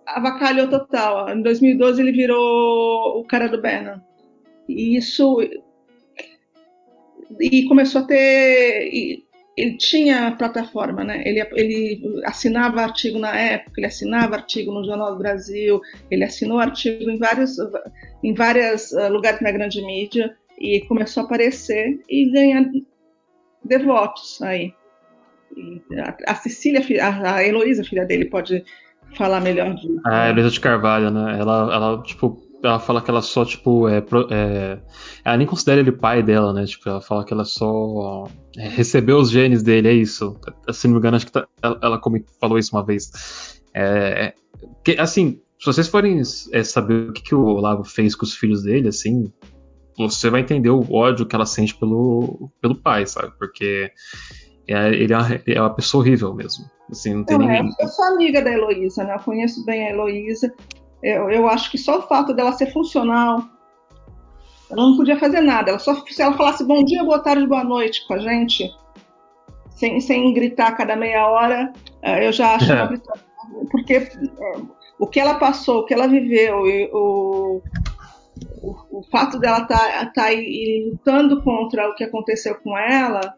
[0.06, 1.28] avacalhou total.
[1.30, 3.98] Em 2012 ele virou o cara do Bannon.
[4.68, 5.38] E isso
[7.38, 9.22] e começou a ter
[9.60, 11.22] ele tinha plataforma, né?
[11.26, 16.58] Ele, ele assinava artigo na época, ele assinava artigo no Jornal do Brasil, ele assinou
[16.58, 17.56] artigo em vários,
[18.22, 22.64] em vários uh, lugares na grande mídia e começou a aparecer e ganhar
[23.64, 24.72] devotos aí.
[25.56, 28.64] E a, a Cecília, a, a Heloísa, filha dele, pode
[29.16, 30.00] falar melhor disso.
[30.06, 31.38] A Heloísa de Carvalho, né?
[31.38, 33.98] Ela, ela tipo, ela fala que ela só, tipo, é,
[34.30, 34.78] é,
[35.24, 36.64] Ela nem considera ele pai dela, né?
[36.64, 40.38] Tipo, ela fala que ela só é, recebeu os genes dele, é isso.
[40.72, 42.00] Se não me engano, acho que tá, ela, ela
[42.40, 43.60] falou isso uma vez.
[43.74, 44.34] É,
[44.84, 46.20] que, assim, se vocês forem
[46.52, 49.32] é, saber o que, que o Olavo fez com os filhos dele, assim,
[49.96, 53.32] você vai entender o ódio que ela sente pelo, pelo pai, sabe?
[53.38, 53.90] Porque
[54.66, 56.64] é, ele é uma, é uma pessoa horrível mesmo.
[56.90, 57.70] Assim, não tem Não, ninguém.
[57.78, 59.14] Eu sou amiga da Heloísa, né?
[59.14, 60.52] Eu conheço bem a Heloísa.
[61.02, 63.44] Eu, eu acho que só o fato dela ser funcional,
[64.70, 65.70] ela não podia fazer nada.
[65.70, 68.70] Ela só, se ela falasse bom dia, boa tarde, boa noite com a gente,
[69.70, 72.84] sem, sem gritar cada meia hora, eh, eu já acho É.
[72.84, 73.02] uma.
[73.70, 74.60] Porque eh,
[74.98, 77.62] o que ela passou, o que ela viveu, e o,
[78.62, 83.34] o, o fato dela estar tá, aí lutando contra o que aconteceu com ela,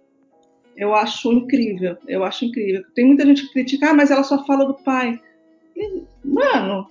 [0.77, 1.97] eu acho incrível.
[2.07, 2.83] Eu acho incrível.
[2.95, 5.19] Tem muita gente que critica, ah, mas ela só fala do pai.
[5.77, 6.87] E, mano,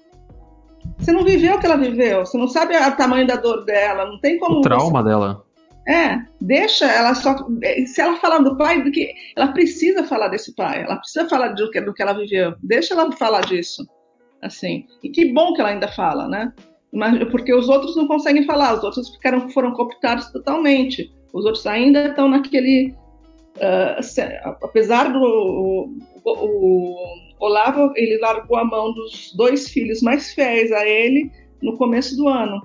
[0.97, 4.05] você não viveu o que ela viveu, você não sabe o tamanho da dor dela,
[4.05, 4.59] não tem como.
[4.59, 5.43] O trauma dela.
[5.43, 5.51] Você...
[5.87, 7.35] É, deixa ela só.
[7.87, 11.49] Se ela falar do pai, do que ela precisa falar desse pai, ela precisa falar
[11.49, 12.53] do que, do que ela viveu.
[12.61, 13.83] Deixa ela falar disso.
[14.41, 14.85] Assim.
[15.03, 16.53] E que bom que ela ainda fala, né?
[16.93, 21.11] Mas, porque os outros não conseguem falar, os outros ficaram, foram cooptados totalmente.
[21.33, 22.93] Os outros ainda estão naquele.
[23.57, 25.19] Uh, apesar do.
[25.19, 25.89] O,
[26.25, 26.95] o,
[27.41, 32.29] Olavo, ele largou a mão dos dois filhos mais fiéis a ele no começo do
[32.29, 32.61] ano,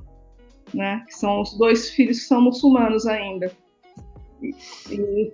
[0.74, 1.02] né?
[1.08, 3.50] Que são os dois filhos que são muçulmanos ainda.
[4.42, 4.54] E,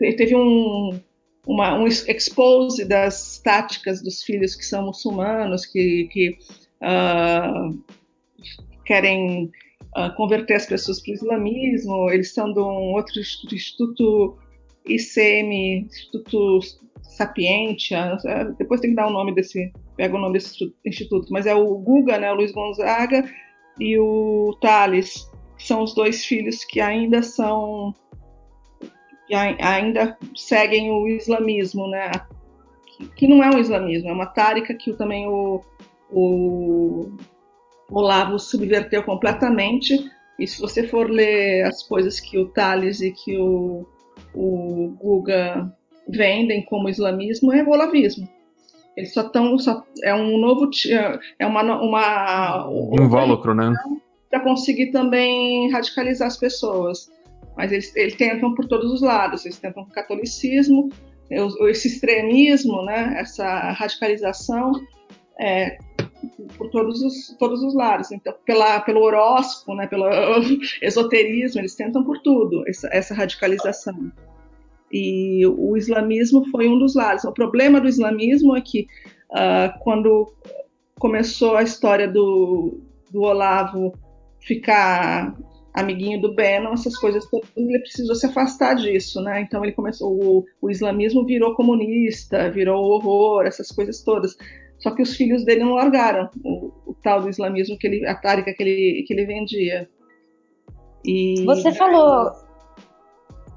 [0.00, 0.96] e teve um,
[1.44, 6.38] uma, um expose das táticas dos filhos que são muçulmanos, que, que
[6.80, 7.76] uh,
[8.84, 9.50] querem
[9.96, 12.10] uh, converter as pessoas para o islamismo.
[12.10, 14.38] Eles são de um outro instituto,
[14.86, 16.60] ICM, Instituto
[17.16, 18.16] Sapientia,
[18.58, 21.74] depois tem que dar o nome desse, pega o nome desse instituto, mas é o
[21.78, 23.24] Guga, né, o Luiz Gonzaga
[23.78, 27.94] e o Thales, que são os dois filhos que ainda são,
[29.26, 32.10] que ainda seguem o islamismo, né,
[32.86, 35.62] que, que não é um islamismo, é uma tárica que também o,
[36.10, 37.12] o
[37.90, 43.36] Olavo subverteu completamente, e se você for ler as coisas que o Thales e que
[43.36, 43.86] o,
[44.34, 45.72] o Guga
[46.08, 48.28] vendem como islamismo é o olavismo.
[48.96, 49.56] Eles só estão.
[50.02, 50.68] É um novo.
[51.38, 51.62] É uma.
[51.80, 53.72] uma um invólucro, né?
[54.30, 57.10] Para conseguir também radicalizar as pessoas.
[57.56, 59.44] Mas eles, eles tentam por todos os lados.
[59.44, 60.90] Eles tentam com o catolicismo,
[61.68, 63.14] esse extremismo, né?
[63.18, 64.72] essa radicalização.
[65.40, 65.78] É,
[66.56, 68.12] por todos os, todos os lados.
[68.12, 70.06] Então, pela, pelo horóscopo, né, pelo
[70.82, 74.12] esoterismo, eles tentam por tudo essa, essa radicalização.
[74.92, 77.24] E o islamismo foi um dos lados.
[77.24, 78.86] O problema do islamismo é que
[79.30, 80.30] uh, quando
[80.98, 83.94] começou a história do, do Olavo
[84.40, 85.34] ficar
[85.72, 89.40] amiguinho do Bannon, essas coisas todas, ele precisou se afastar disso, né?
[89.40, 94.36] Então ele começou, o, o islamismo virou comunista, virou horror, essas coisas todas.
[94.78, 98.14] Só que os filhos dele não largaram o, o tal do islamismo que ele, a
[98.14, 99.88] tárica que ele, que ele vendia.
[101.04, 101.44] E...
[101.44, 102.32] Você falou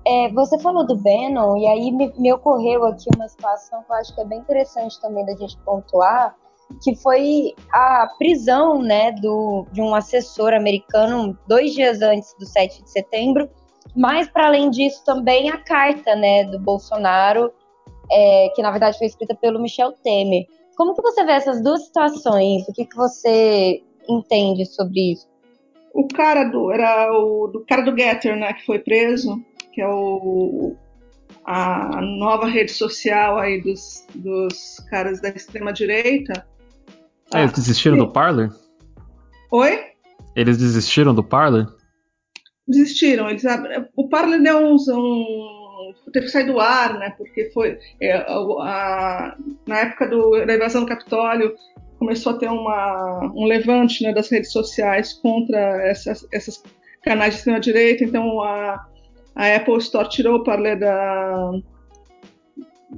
[0.06, 3.96] é, você falou do Bannon, e aí me, me, ocorreu aqui uma situação que eu
[3.96, 6.36] acho que é bem interessante também da gente pontuar,
[6.84, 12.84] que foi a prisão né, do, de um assessor americano dois dias antes do 7
[12.84, 13.50] de setembro,
[13.96, 17.52] mas para além disso também a carta né, do Bolsonaro,
[18.12, 20.46] é, que na verdade foi escrita pelo Michel Temer.
[20.76, 22.68] Como que você vê essas duas situações?
[22.68, 25.28] O que, que você entende sobre isso?
[25.94, 29.42] O cara do era o do cara do Getter, né, que foi preso,
[29.76, 30.74] que é o,
[31.46, 36.48] a nova rede social aí dos, dos caras da extrema direita.
[37.34, 38.50] Ah, eles desistiram do Parler?
[39.52, 39.80] Oi?
[40.34, 41.68] Eles desistiram do Parler?
[42.66, 43.30] Desistiram.
[43.30, 43.44] Eles,
[43.98, 44.78] o Parler um,
[46.14, 47.14] teve que sair do ar, né?
[47.18, 51.54] Porque foi é, a, a, na época do, da invasão do Capitólio
[52.00, 56.64] começou a ter uma, um levante né, das redes sociais contra essas, essas
[57.04, 58.06] canais de extrema direita.
[58.06, 58.95] Então a
[59.36, 61.52] a Apple Store tirou o Parler da,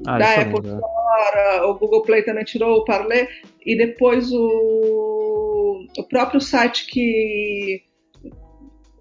[0.05, 0.75] ah, da Apple ainda.
[0.75, 3.27] Store, o Google Play também tirou o Parler,
[3.65, 7.81] e depois o, o próprio site que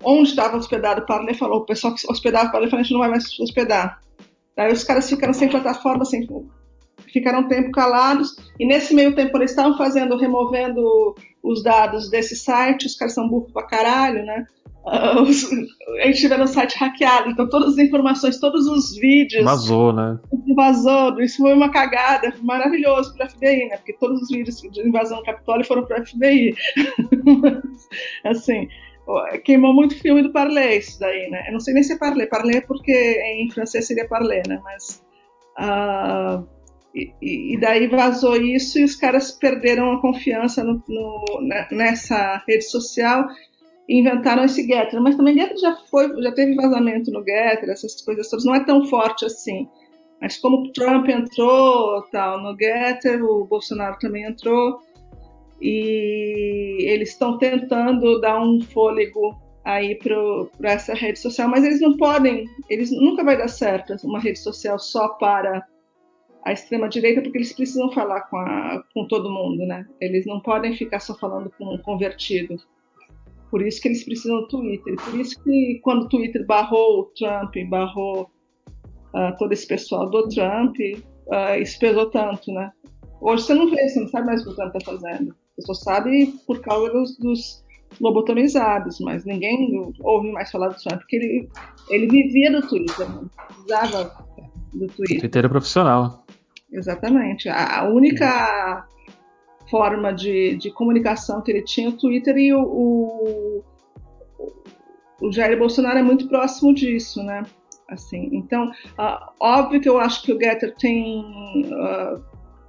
[0.02, 2.92] onde estava hospedado o Parler falou, o pessoal que hospedava o Parler falou, a gente
[2.92, 4.00] não vai mais hospedar.
[4.56, 6.26] Aí os caras ficaram sem plataforma, sem,
[7.16, 12.36] ficaram um tempo calados, e nesse meio tempo eles estavam fazendo, removendo os dados desse
[12.36, 14.46] site, os caras são burros pra caralho, né?
[14.84, 15.50] Uh, os,
[16.00, 19.44] a gente tiver no site hackeado, então todas as informações, todos os vídeos.
[19.44, 20.18] Vazou, né?
[20.54, 23.78] Vazou, isso foi uma cagada, maravilhoso para a FBI, né?
[23.78, 26.54] Porque todos os vídeos de invasão do Capitólio foram para a FBI.
[28.24, 28.68] assim,
[29.44, 31.44] queimou muito filme do Parley, isso daí, né?
[31.48, 34.60] Eu não sei nem se é Parley, Parley é porque em francês seria Parley, né?
[34.62, 35.02] Mas.
[35.58, 36.55] Uh,
[36.96, 41.24] e, e, daí vazou isso e os caras perderam a confiança no, no,
[41.70, 43.26] nessa rede social
[43.88, 48.28] inventaram esse Getter, mas também Getter já foi, já teve vazamento no Getter, essas coisas
[48.28, 49.68] todas, não é tão forte assim.
[50.20, 54.80] Mas como Trump entrou tal no Getter, o Bolsonaro também entrou.
[55.60, 61.96] E eles estão tentando dar um fôlego aí para essa rede social, mas eles não
[61.96, 63.94] podem, eles nunca vai dar certo.
[64.04, 65.64] Uma rede social só para
[66.46, 69.84] a extrema direita, porque eles precisam falar com, a, com todo mundo, né?
[70.00, 72.54] Eles não podem ficar só falando com um convertido.
[73.50, 74.94] Por isso que eles precisam do Twitter.
[74.94, 78.30] Por isso que quando o Twitter barrou o Trump, barrou
[79.12, 82.70] uh, todo esse pessoal do Trump, uh, isso pesou tanto, né?
[83.20, 85.34] Hoje você não vê, você não sabe mais o que o Trump está fazendo.
[85.56, 87.64] Você só sabe por causa dos, dos
[88.00, 91.48] lobotomizados, mas ninguém ouve mais falar do Trump, porque ele,
[91.90, 93.22] ele vivia do Twitter, né?
[93.48, 94.24] precisava
[94.74, 95.20] do Twitter.
[95.20, 96.25] Twitter é profissional.
[96.70, 97.48] Exatamente.
[97.48, 98.86] A, única
[99.70, 103.64] forma de, de, comunicação que ele tinha, o Twitter e o, o,
[105.20, 107.44] o Jair Bolsonaro é muito próximo disso, né?
[107.88, 111.22] Assim, então, uh, óbvio que eu acho que o Getter tem
[111.66, 112.20] uh,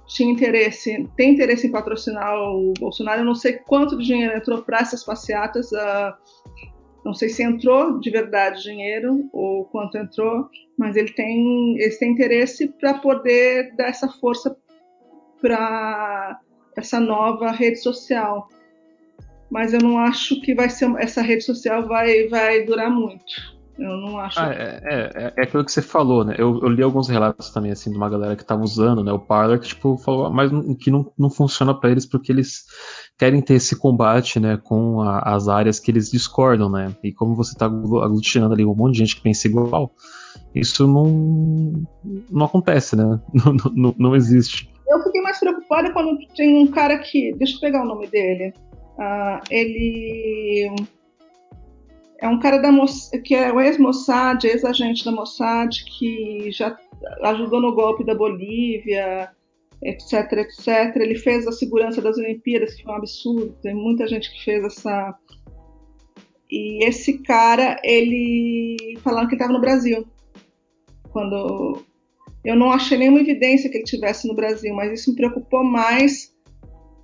[0.08, 3.20] tinha interesse, tem interesse em patrocinar o Bolsonaro.
[3.20, 5.70] Eu não sei quanto dinheiro entrou para essas passeatas.
[5.70, 6.14] Uh,
[7.04, 12.68] não sei se entrou de verdade dinheiro ou quanto entrou, mas ele tem, esse interesse
[12.68, 14.56] para poder dar essa força
[15.40, 16.40] para
[16.76, 18.48] essa nova rede social.
[19.50, 23.58] Mas eu não acho que vai ser essa rede social vai, vai durar muito.
[23.78, 24.40] Eu não acho.
[24.40, 26.34] Ah, é, é, é, aquilo que você falou, né?
[26.36, 29.12] Eu, eu, li alguns relatos também, assim, de uma galera que tava usando, né?
[29.12, 32.64] O Parler, que, tipo, falou, mas que não, não funciona para eles porque eles
[33.18, 34.58] querem ter esse combate, né?
[34.62, 36.94] Com a, as áreas que eles discordam, né?
[37.02, 39.90] E como você tá aglutinando ali um monte de gente que pensa igual,
[40.54, 41.84] isso não,
[42.30, 43.20] não acontece, né?
[43.34, 44.70] Não, não, não existe.
[44.88, 47.34] Eu fiquei mais preocupada quando tem um cara que.
[47.34, 48.54] Deixa eu pegar o nome dele.
[48.98, 50.70] Uh, ele
[52.20, 52.70] é um cara da
[53.22, 56.76] que é o ex-Mossad, ex-agente da Mossad, que já
[57.22, 59.30] ajudou no golpe da Bolívia,
[59.82, 60.96] etc, etc.
[60.96, 63.56] Ele fez a segurança das Olimpíadas, que foi um absurdo.
[63.62, 65.14] Tem muita gente que fez essa.
[66.50, 70.06] E esse cara, ele falando que estava no Brasil.
[71.10, 71.82] Quando
[72.44, 76.32] eu não achei nenhuma evidência que ele tivesse no Brasil, mas isso me preocupou mais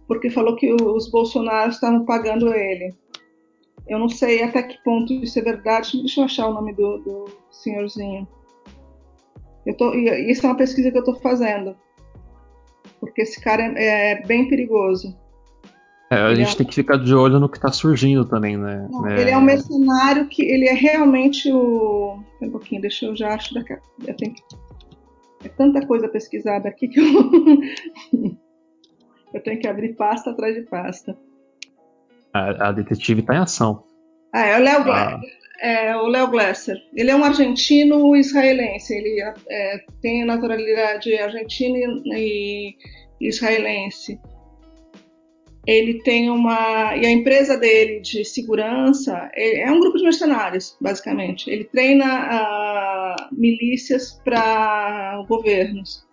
[0.06, 2.94] porque falou que os bolsonaros estavam pagando ele.
[3.86, 5.98] Eu não sei até que ponto isso é verdade.
[5.98, 8.26] Deixa eu achar o nome do, do senhorzinho.
[9.66, 11.76] Eu tô, isso é uma pesquisa que eu estou fazendo.
[13.00, 15.16] Porque esse cara é, é bem perigoso.
[16.10, 16.58] É, a ele gente é...
[16.58, 18.86] tem que ficar de olho no que está surgindo também, né?
[18.90, 19.20] Não, é...
[19.20, 22.18] Ele é um mercenário que ele é realmente o.
[22.40, 23.76] Um pouquinho, deixa eu já acho daqui.
[24.06, 24.34] Eu tenho.
[25.44, 27.04] É tanta coisa pesquisada aqui que eu.
[29.34, 31.16] eu tenho que abrir pasta atrás de pasta.
[32.32, 33.84] A, a detetive está em ação.
[34.32, 35.20] Ah, é o Léo ah.
[35.60, 36.76] É, o Léo Glasser.
[36.94, 38.94] Ele é um argentino israelense.
[38.94, 41.78] Ele é, tem naturalidade argentina
[42.16, 42.74] e,
[43.20, 44.20] israelense.
[45.66, 46.94] Ele tem uma.
[46.96, 51.48] E a empresa dele de segurança é, é um grupo de mercenários, basicamente.
[51.48, 56.04] Ele treina uh, milícias para governos.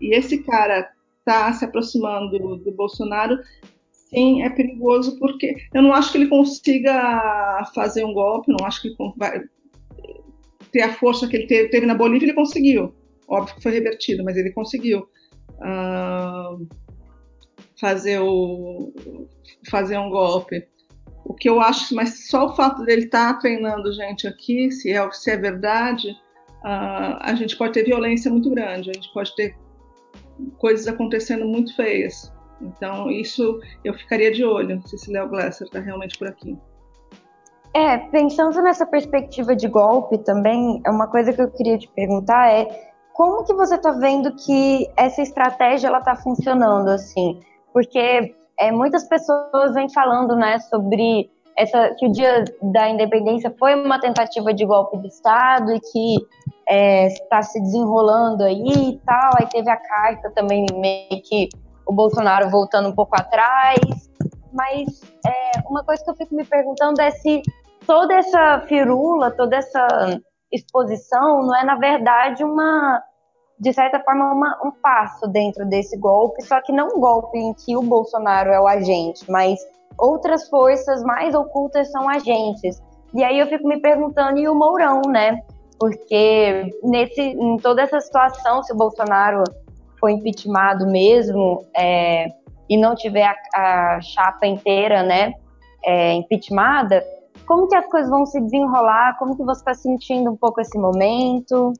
[0.00, 3.38] E esse cara está se aproximando do, do Bolsonaro
[4.08, 8.80] Sim, é perigoso porque eu não acho que ele consiga fazer um golpe, não acho
[8.80, 9.42] que vai
[10.72, 12.94] ter a força que ele teve, teve na Bolívia, ele conseguiu.
[13.28, 15.06] Óbvio que foi revertido, mas ele conseguiu
[15.56, 16.66] uh,
[17.78, 18.92] fazer, o,
[19.70, 20.66] fazer um golpe.
[21.24, 24.90] O que eu acho, mas só o fato dele estar tá treinando gente aqui, se
[24.90, 26.10] é, se é verdade,
[26.64, 29.54] uh, a gente pode ter violência muito grande, a gente pode ter
[30.56, 32.32] coisas acontecendo muito feias.
[32.60, 36.56] Então, isso eu ficaria de olho se esse Léo Glasser está realmente por aqui.
[37.74, 42.50] É, pensando nessa perspectiva de golpe também, é uma coisa que eu queria te perguntar
[42.50, 47.40] é como que você está vendo que essa estratégia ela está funcionando assim?
[47.72, 53.74] Porque é, muitas pessoas vêm falando, né, sobre essa que o dia da independência foi
[53.74, 56.16] uma tentativa de golpe de Estado e que
[56.68, 59.30] está é, se desenrolando aí e tal.
[59.40, 61.48] Aí teve a carta também meio que
[61.88, 63.80] o Bolsonaro voltando um pouco atrás.
[64.52, 67.42] Mas é, uma coisa que eu fico me perguntando é se
[67.86, 70.20] toda essa firula, toda essa
[70.52, 73.02] exposição não é, na verdade, uma,
[73.58, 77.54] de certa forma, uma, um passo dentro desse golpe, só que não um golpe em
[77.54, 79.58] que o Bolsonaro é o agente, mas
[79.98, 82.80] outras forças mais ocultas são agentes.
[83.14, 85.42] E aí eu fico me perguntando, e o Mourão, né?
[85.78, 89.44] Porque nesse, em toda essa situação, se o Bolsonaro
[89.98, 92.28] foi impeachmentado mesmo é,
[92.68, 95.32] e não tiver a, a, chapa inteira, né,
[95.84, 97.04] é, impeachmentada,
[97.48, 99.16] como que as coisas vão se desenrolar?
[99.18, 101.72] Como que você está sentindo um pouco esse momento?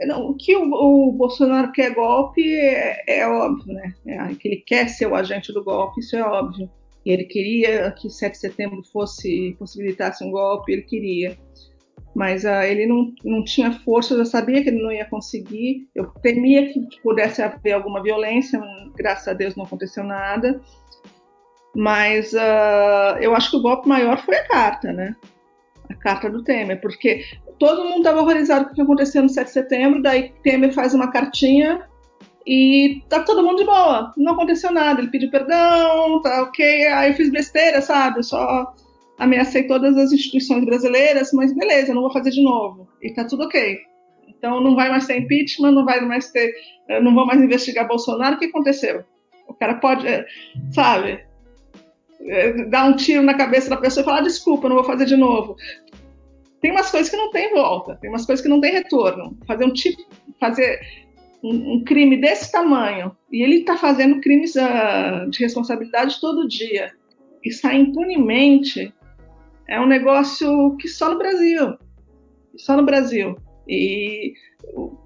[0.00, 3.94] Não, o que o, o, Bolsonaro quer golpe é, é óbvio, né?
[4.06, 6.68] É, que ele quer ser o agente do golpe, isso é óbvio.
[7.04, 11.38] Ele queria que 7 de setembro fosse possibilitasse um golpe, ele queria.
[12.16, 15.86] Mas uh, ele não, não tinha força, eu sabia que ele não ia conseguir.
[15.94, 18.58] Eu temia que pudesse haver alguma violência,
[18.96, 20.58] graças a Deus não aconteceu nada.
[21.74, 25.14] Mas uh, eu acho que o golpe maior foi a carta, né?
[25.90, 27.22] A carta do Temer, porque
[27.58, 30.94] todo mundo estava horrorizado com o que aconteceu no 7 de setembro, daí Temer faz
[30.94, 31.86] uma cartinha
[32.46, 37.10] e tá todo mundo de boa, não aconteceu nada, ele pediu perdão, tá ok, aí
[37.10, 38.72] eu fiz besteira, sabe, só
[39.18, 43.44] ameacei todas as instituições brasileiras, mas beleza, não vou fazer de novo, e tá tudo
[43.44, 43.78] ok.
[44.28, 46.52] Então não vai mais ter impeachment, não vai mais ter,
[47.02, 49.04] não vou mais investigar Bolsonaro, o que aconteceu?
[49.48, 50.06] O cara pode,
[50.72, 51.24] sabe,
[52.20, 55.16] é, dar um tiro na cabeça da pessoa e falar desculpa, não vou fazer de
[55.16, 55.56] novo.
[56.60, 59.38] Tem umas coisas que não tem volta, tem umas coisas que não tem retorno.
[59.46, 60.02] Fazer um tipo,
[60.40, 60.80] fazer
[61.42, 66.92] um, crime desse tamanho e ele está fazendo crimes uh, de responsabilidade todo dia
[67.44, 68.92] e sai impunemente
[69.68, 71.76] é um negócio que só no Brasil,
[72.56, 73.36] só no Brasil.
[73.68, 74.34] E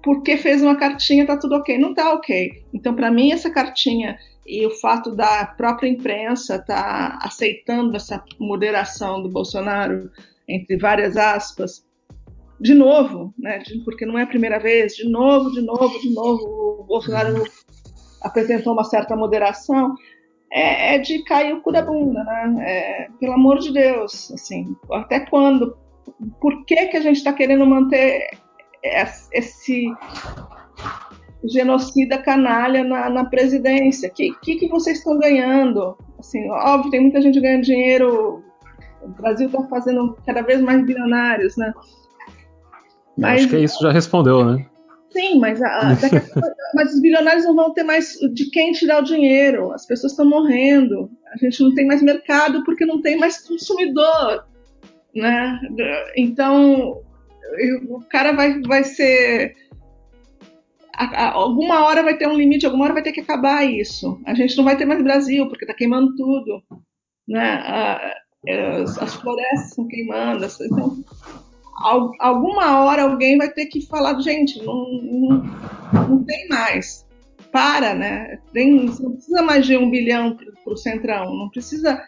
[0.03, 1.77] porque fez uma cartinha tá tudo ok?
[1.77, 2.63] Não tá ok.
[2.73, 8.23] Então para mim essa cartinha e o fato da própria imprensa estar tá aceitando essa
[8.39, 10.09] moderação do Bolsonaro,
[10.47, 11.85] entre várias aspas,
[12.59, 16.81] de novo, né, porque não é a primeira vez, de novo, de novo, de novo,
[16.81, 17.43] o Bolsonaro
[18.21, 19.95] apresentou uma certa moderação,
[20.51, 22.55] é, é de cair o cu da bunda, né?
[22.59, 25.77] É, pelo amor de Deus, assim, até quando?
[26.39, 28.27] Por que, que a gente está querendo manter
[29.33, 29.85] esse
[31.43, 34.09] genocida canalha na, na presidência.
[34.09, 35.97] O que, que, que, vocês estão ganhando?
[36.19, 38.43] Assim, óbvio, tem muita gente ganhando dinheiro.
[39.01, 41.73] O Brasil está fazendo cada vez mais bilionários, né?
[43.17, 44.65] Mas, Acho que isso já respondeu, né?
[45.11, 45.95] Sim, mas, a, a,
[46.73, 49.71] mas os bilionários não vão ter mais de quem tirar o dinheiro.
[49.73, 51.09] As pessoas estão morrendo.
[51.33, 54.45] A gente não tem mais mercado porque não tem mais consumidor,
[55.15, 55.59] né?
[56.15, 57.01] Então
[57.89, 59.55] o cara vai, vai ser
[61.01, 64.21] a, a, alguma hora vai ter um limite, alguma hora vai ter que acabar isso.
[64.25, 66.61] A gente não vai ter mais Brasil, porque está queimando tudo.
[67.27, 67.43] Né?
[67.43, 68.13] A,
[68.47, 70.45] as, as, florestas estão queimando.
[70.45, 71.03] Então,
[72.19, 75.43] alguma hora alguém vai ter que falar, gente, não, não,
[76.09, 77.05] não tem mais.
[77.51, 78.39] Para, né?
[78.53, 82.01] Tem, não precisa mais de um bilhão para o Centrão, não precisa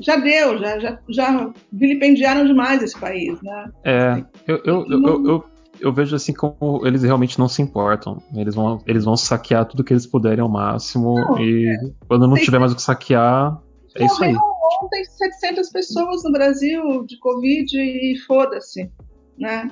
[0.00, 3.70] já deu, já, já, já vilipendiaram demais esse país, né?
[3.84, 5.44] É, eu, eu, eu, eu,
[5.78, 8.22] eu vejo assim como eles realmente não se importam.
[8.34, 11.90] Eles vão, eles vão saquear tudo que eles puderem ao máximo não, e é.
[12.08, 13.60] quando não tiver mais o que saquear,
[13.96, 14.34] é isso aí.
[14.82, 18.90] Ontem 700 pessoas no Brasil de Covid e foda-se.
[19.38, 19.70] Né?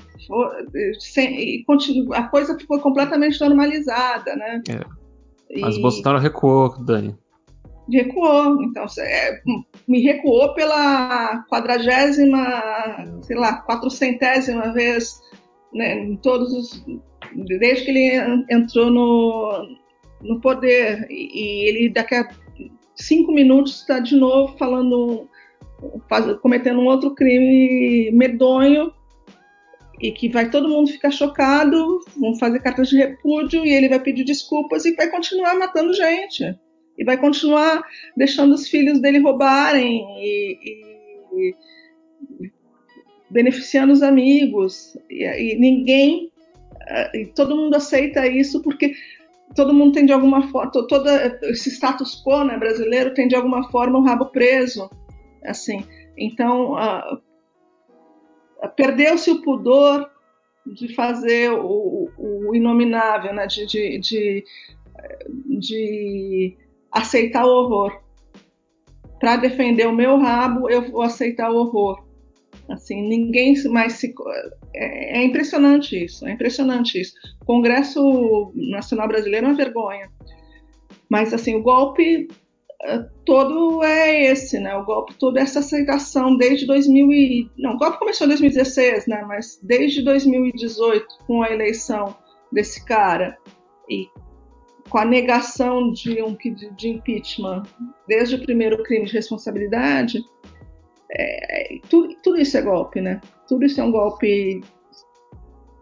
[0.99, 4.63] Sem, continua, a coisa ficou completamente normalizada, né?
[4.69, 5.61] É.
[5.61, 5.83] Mas e...
[5.83, 7.17] Bolsonaro recuou, Dani.
[7.91, 9.41] Recuou, então é,
[9.87, 15.19] me recuou pela quadragésima, sei lá, quatrocentésima vez
[15.73, 16.85] né, em todos os,
[17.59, 19.79] desde que ele entrou no,
[20.23, 22.29] no poder e, e ele daqui a
[22.99, 25.29] cinco minutos está de novo falando,
[26.09, 28.93] faz, cometendo um outro crime medonho
[30.01, 34.01] e que vai todo mundo ficar chocado, vão fazer cartas de repúdio e ele vai
[34.01, 36.57] pedir desculpas e vai continuar matando gente.
[36.97, 37.83] E vai continuar
[38.17, 40.59] deixando os filhos dele roubarem e,
[41.33, 41.55] e
[43.31, 44.97] beneficiando os amigos.
[45.09, 46.31] E, e ninguém
[46.89, 48.95] eh, e todo mundo aceita isso porque
[49.55, 51.09] todo mundo tem de alguma forma todo
[51.45, 54.91] esse status quo né, brasileiro tem de alguma forma o rabo preso
[55.45, 55.85] assim
[56.17, 57.21] então uh,
[58.77, 60.11] perdeu-se o pudor
[60.67, 64.45] de fazer o, o inominável né, de, de, de,
[65.59, 66.57] de
[66.93, 68.03] aceitar o horror
[69.19, 72.09] para defender o meu rabo eu vou aceitar o horror
[72.69, 74.15] Assim, ninguém mais se.
[74.75, 77.15] É, é, impressionante isso, é impressionante isso.
[77.41, 80.11] O Congresso Nacional Brasileiro é uma vergonha.
[81.11, 82.29] Mas, assim, o golpe
[82.83, 84.75] eh, todo é esse, né?
[84.77, 87.51] O golpe todo é essa aceitação desde 2000 e...
[87.57, 89.25] Não, o golpe começou em 2016, né?
[89.27, 92.15] Mas desde 2018, com a eleição
[92.53, 93.39] desse cara
[93.89, 94.07] e
[94.89, 96.37] com a negação de um
[96.77, 97.63] de impeachment
[98.07, 100.23] desde o primeiro crime de responsabilidade,
[101.11, 103.21] é, tudo, tudo isso é golpe, né?
[103.49, 104.61] Tudo isso é um golpe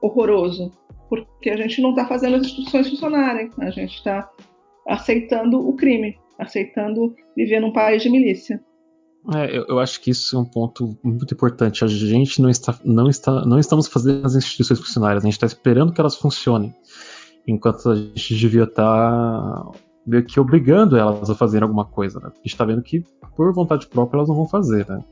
[0.01, 0.71] horroroso,
[1.09, 4.31] porque a gente não está fazendo as instituições funcionarem, a gente está
[4.87, 8.63] aceitando o crime, aceitando viver num país de milícia.
[9.35, 11.83] É, eu, eu, acho que isso é um ponto muito importante.
[11.83, 15.25] A gente não está, não está, não estamos fazendo as instituições funcionárias.
[15.25, 16.73] A gente está esperando que elas funcionem,
[17.45, 19.71] enquanto a gente devia estar tá
[20.07, 22.21] meio que obrigando elas a fazerem alguma coisa.
[22.21, 22.29] Né?
[22.33, 23.03] A gente está vendo que
[23.35, 25.03] por vontade própria elas não vão fazer, né?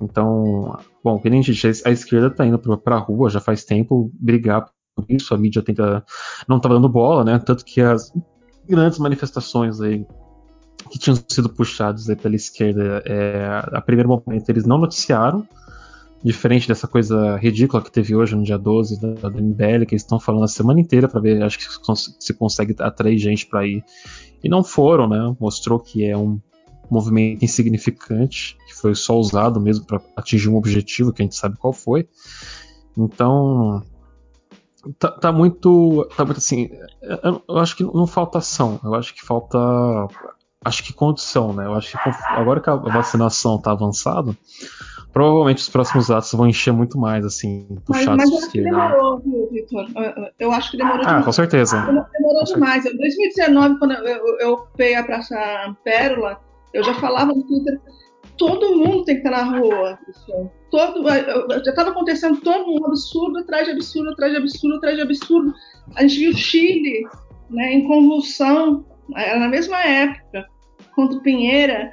[0.00, 3.64] Então, bom, que nem a gente, a esquerda está indo para a rua já faz
[3.64, 5.34] tempo brigar por isso.
[5.34, 6.04] A mídia tenta,
[6.48, 7.38] não está dando bola, né?
[7.38, 8.12] Tanto que as
[8.68, 10.06] grandes manifestações aí
[10.90, 15.46] que tinham sido puxados pela esquerda, é, a primeiro momento eles não noticiaram,
[16.22, 20.02] diferente dessa coisa ridícula que teve hoje no dia 12 da, da MBL, que eles
[20.02, 21.64] estão falando a semana inteira para ver, acho que
[22.18, 23.84] se consegue atrair gente para ir.
[24.42, 25.34] E não foram, né?
[25.38, 26.40] Mostrou que é um
[26.90, 31.72] movimento insignificante, foi só usado mesmo para atingir um objetivo que a gente sabe qual
[31.72, 32.06] foi.
[32.94, 33.82] Então,
[34.98, 36.68] tá, tá, muito, tá muito assim.
[37.00, 39.58] Eu, eu, acho que não falta ação, eu acho que falta
[40.62, 41.64] acho que condição, né?
[41.64, 44.36] Eu acho que agora que a vacinação está avançada,
[45.14, 48.62] provavelmente os próximos atos vão encher muito mais, assim, puxados mas, mas eu acho que
[48.62, 49.86] demorou, viu, Vitor?
[50.38, 51.24] Eu acho que demorou ah, demais.
[51.24, 51.78] com certeza.
[51.78, 52.84] Demorou com demais.
[52.84, 56.38] Em 2019, quando eu, eu ocupei a Praça Pérola,
[56.74, 57.80] eu já falava no Twitter,
[58.36, 59.98] todo mundo tem que estar na rua.
[60.70, 65.02] Todo, já estava acontecendo todo um absurdo atrás de absurdo, atrás de absurdo, atrás de
[65.02, 65.54] absurdo.
[65.94, 67.06] A gente viu o Chile
[67.50, 70.46] né, em convulsão, era na mesma época
[70.94, 71.92] contra o Pinheira,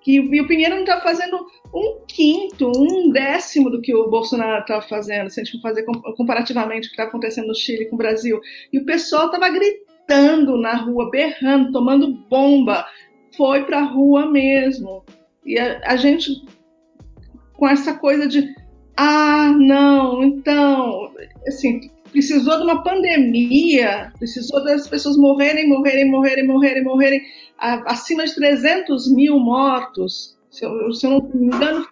[0.00, 1.38] que e o Pinheira não está fazendo
[1.74, 5.84] um quinto, um décimo do que o Bolsonaro estava fazendo, se a gente for fazer
[6.16, 8.40] comparativamente o que está acontecendo no Chile com o Brasil.
[8.72, 12.86] E o pessoal estava gritando na rua, berrando, tomando bomba,
[13.36, 15.04] foi para a rua mesmo.
[15.48, 16.44] E a, a gente,
[17.54, 18.54] com essa coisa de,
[18.94, 21.10] ah, não, então,
[21.46, 27.22] assim, precisou de uma pandemia, precisou das pessoas morrerem, morrerem, morrerem, morrerem, morrerem,
[27.58, 30.36] acima de 300 mil mortos.
[30.50, 31.86] Se eu, se eu não me engano,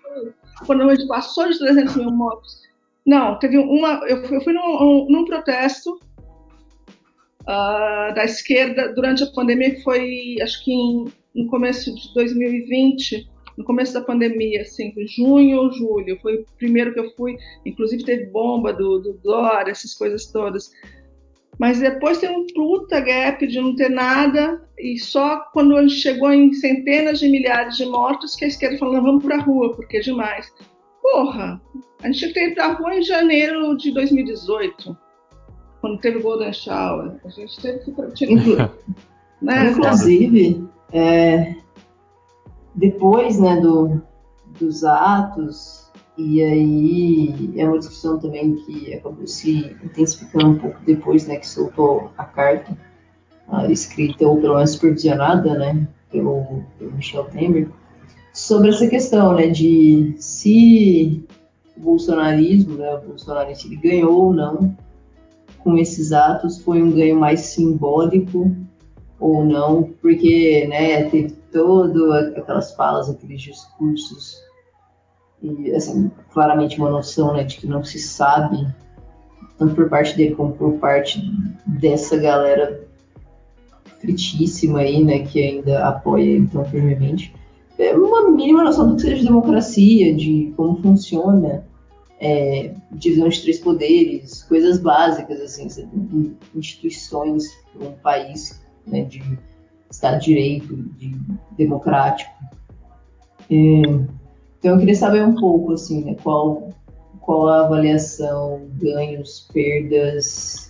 [0.66, 2.60] quando a gente passou de 300 mil mortos.
[3.06, 4.02] Não, teve uma.
[4.06, 5.98] Eu fui, eu fui num, um, num, protesto
[7.42, 13.35] uh, da esquerda durante a pandemia, que foi, acho que em, no começo de 2020
[13.56, 18.04] no começo da pandemia, assim, junho ou julho, foi o primeiro que eu fui, inclusive
[18.04, 20.70] teve bomba do, do Dória, essas coisas todas.
[21.58, 25.94] Mas depois tem um puta gap de não ter nada, e só quando a gente
[25.94, 29.74] chegou em centenas de milhares de mortos que a esquerda falou, não, vamos pra rua,
[29.74, 30.52] porque é demais.
[31.00, 31.60] Porra,
[32.02, 34.96] a gente tinha que ter ido pra rua em janeiro de 2018,
[35.80, 37.12] quando teve o Golden Shower.
[37.24, 38.12] A gente teve que...
[38.12, 38.70] Tinha,
[39.40, 39.70] né?
[39.70, 41.54] Inclusive, é,
[42.76, 44.02] depois né, do,
[44.60, 51.26] dos atos, e aí é uma discussão também que acabou se intensificando um pouco depois
[51.26, 52.76] né, que soltou a carta
[53.48, 57.68] a escrita, ou pelo menos supervisionada né, pelo, pelo Michel Temer,
[58.32, 61.24] sobre essa questão né, de se
[61.76, 63.14] o bolsonarismo, né, o
[63.66, 64.76] ele ganhou ou não
[65.58, 68.54] com esses atos, foi um ganho mais simbólico
[69.18, 74.42] ou não, porque né, teve todo aquelas falas, aqueles discursos.
[75.42, 78.66] E assim, claramente uma noção né, de que não se sabe
[79.58, 81.18] tanto por parte dele como por parte
[81.66, 82.86] dessa galera
[84.00, 87.34] fritíssima aí, né, que ainda apoia ele tão firmemente,
[87.78, 91.64] é uma mínima noção do que seja democracia, de como funciona
[92.20, 95.68] é, divisão de três poderes, coisas básicas, assim,
[96.54, 99.22] instituições para um país né, de
[99.90, 101.16] Estado de Direito, de
[101.56, 102.30] democrático.
[103.50, 103.54] É,
[104.58, 106.70] então eu queria saber um pouco assim, né, qual,
[107.20, 110.65] qual a avaliação, ganhos, perdas,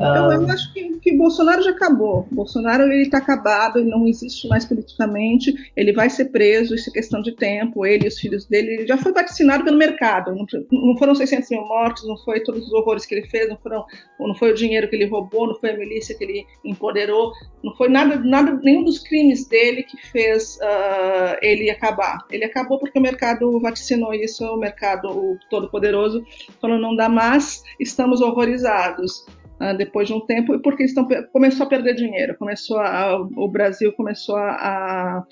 [0.00, 2.26] eu, eu, acho que, que Bolsonaro já acabou.
[2.30, 6.92] Bolsonaro ele está acabado, ele não existe mais politicamente, ele vai ser preso, isso é
[6.92, 7.84] questão de tempo.
[7.84, 10.34] Ele e os filhos dele, ele já foi vacinado pelo mercado.
[10.34, 13.58] Não, não, foram 600 mil mortos, não foi todos os horrores que ele fez, não,
[13.58, 13.84] foram,
[14.18, 17.32] não foi o dinheiro que ele roubou, não foi a milícia que ele empoderou,
[17.62, 22.18] não foi nada, nada nenhum dos crimes dele que fez uh, ele acabar.
[22.30, 26.24] Ele acabou porque o mercado vatinou isso, o mercado todo-poderoso
[26.60, 29.26] falou não dá mais, estamos horrorizados.
[29.60, 33.92] Uh, depois de um tempo, porque estão, começou a perder dinheiro, começou a, o Brasil
[33.92, 35.22] começou a,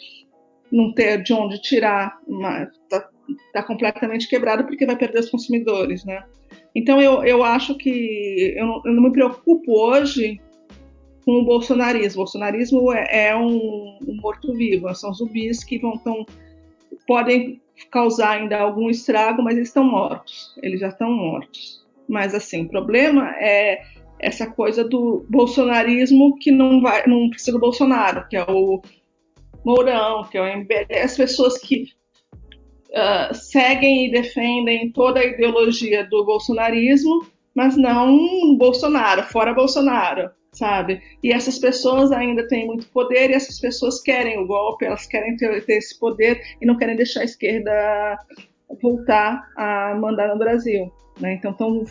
[0.71, 2.19] não ter de onde tirar,
[2.85, 3.09] está
[3.53, 6.25] tá completamente quebrado porque vai perder os consumidores, né?
[6.75, 10.41] Então eu, eu acho que eu não, eu não me preocupo hoje
[11.25, 12.21] com o bolsonarismo.
[12.21, 16.25] O bolsonarismo é, é um, um morto-vivo, são zumbis que vão tão,
[17.07, 17.61] podem
[17.91, 21.87] causar ainda algum estrago, mas eles estão mortos, eles já estão mortos.
[22.09, 23.83] Mas assim, o problema é
[24.21, 28.83] essa coisa do bolsonarismo que não vai, não precisa do Bolsonaro, que é o
[29.65, 31.85] Mourão, que é o MBL, as pessoas que
[32.91, 41.01] uh, seguem e defendem toda a ideologia do bolsonarismo, mas não Bolsonaro, fora Bolsonaro, sabe?
[41.23, 45.37] E essas pessoas ainda têm muito poder e essas pessoas querem o golpe, elas querem
[45.37, 48.19] ter, ter esse poder e não querem deixar a esquerda
[48.83, 50.93] voltar a mandar no Brasil.
[51.21, 51.35] Né?
[51.35, 51.85] Então estão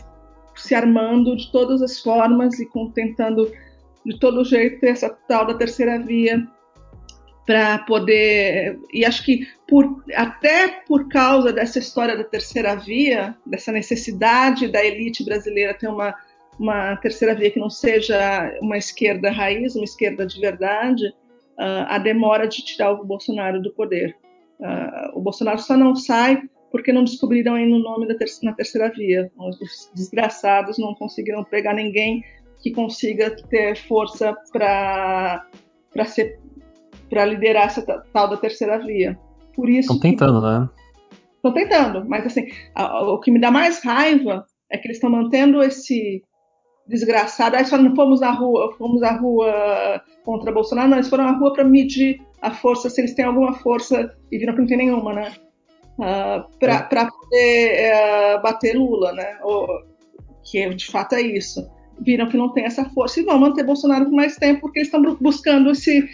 [0.57, 3.51] se armando de todas as formas e com, tentando
[4.05, 6.47] de todo jeito ter essa tal da terceira via
[7.45, 13.71] para poder e acho que por, até por causa dessa história da terceira via dessa
[13.71, 16.13] necessidade da elite brasileira ter uma
[16.59, 21.13] uma terceira via que não seja uma esquerda raiz uma esquerda de verdade
[21.57, 24.15] uh, a demora de tirar o Bolsonaro do poder.
[24.59, 26.41] Uh, o Bolsonaro só não sai
[26.71, 29.31] porque não descobriram ainda o nome da ter na terceira via.
[29.37, 32.23] Os desgraçados não conseguiram pegar ninguém
[32.61, 35.45] que consiga ter força para
[37.09, 37.81] para liderar essa
[38.13, 39.17] tal da terceira via.
[39.55, 40.47] Por isso estão tentando, que...
[40.47, 40.69] né?
[41.35, 45.63] Estão tentando, mas assim, o que me dá mais raiva é que eles estão mantendo
[45.63, 46.21] esse
[46.87, 47.55] desgraçado.
[47.55, 51.31] Aí só não fomos na rua, fomos à rua contra Bolsonaro, não, eles foram à
[51.31, 54.77] rua para medir a força, se eles têm alguma força, e viram que não tem
[54.77, 55.33] nenhuma, né?
[55.99, 57.09] Uh, ah, para é.
[57.09, 59.37] poder uh, bater Lula, né?
[59.43, 59.67] Ou,
[60.43, 61.69] que de fato é isso.
[61.99, 64.87] Viram que não tem essa força e vão manter Bolsonaro por mais tempo porque eles
[64.87, 66.07] estão buscando esse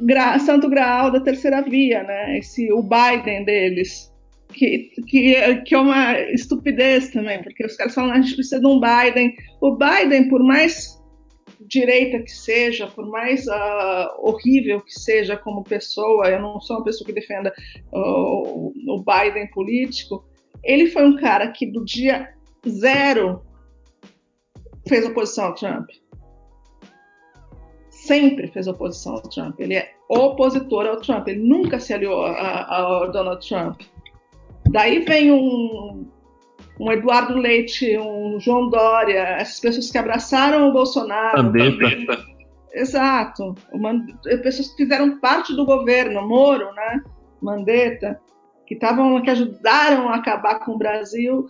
[0.00, 2.38] gra santo graal da terceira via, né?
[2.38, 4.10] Esse o Biden deles.
[4.52, 8.66] Que, que, que é uma estupidez também, porque os caras falam a gente precisa de
[8.66, 9.34] um Biden.
[9.62, 11.01] O Biden, por mais
[11.66, 16.84] direita que seja, por mais uh, horrível que seja como pessoa, eu não sou uma
[16.84, 17.52] pessoa que defenda
[17.92, 20.24] uh, o Biden político,
[20.62, 22.32] ele foi um cara que do dia
[22.68, 23.42] zero
[24.88, 25.88] fez oposição ao Trump.
[27.88, 29.60] Sempre fez oposição ao Trump.
[29.60, 31.28] Ele é opositor ao Trump.
[31.28, 33.82] Ele nunca se aliou ao Donald Trump.
[34.70, 36.06] Daí vem um
[36.82, 41.40] um Eduardo Leite, um João Dória, essas pessoas que abraçaram o Bolsonaro.
[41.40, 42.24] Mandetta.
[42.72, 43.54] Exato.
[44.42, 47.00] Pessoas que fizeram parte do governo, Moro, né?
[47.40, 48.20] Mandetta,
[48.66, 51.46] que estavam, que ajudaram a acabar com o Brasil,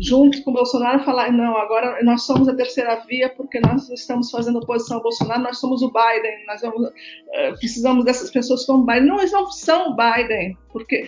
[0.00, 4.28] junto com o Bolsonaro, falar não, agora nós somos a terceira via porque nós estamos
[4.28, 8.84] fazendo oposição ao Bolsonaro, nós somos o Biden, nós vamos, uh, precisamos dessas pessoas como
[8.84, 9.06] Biden.
[9.06, 11.06] Não, eles não são o Biden, porque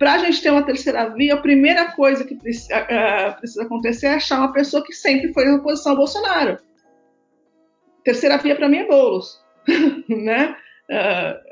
[0.00, 4.06] para a gente ter uma terceira via, a primeira coisa que precisa, uh, precisa acontecer
[4.06, 6.58] é achar uma pessoa que sempre foi em oposição ao Bolsonaro.
[8.02, 9.38] Terceira via para mim é Boulos,
[10.08, 10.56] né?
[10.88, 11.50] Uh,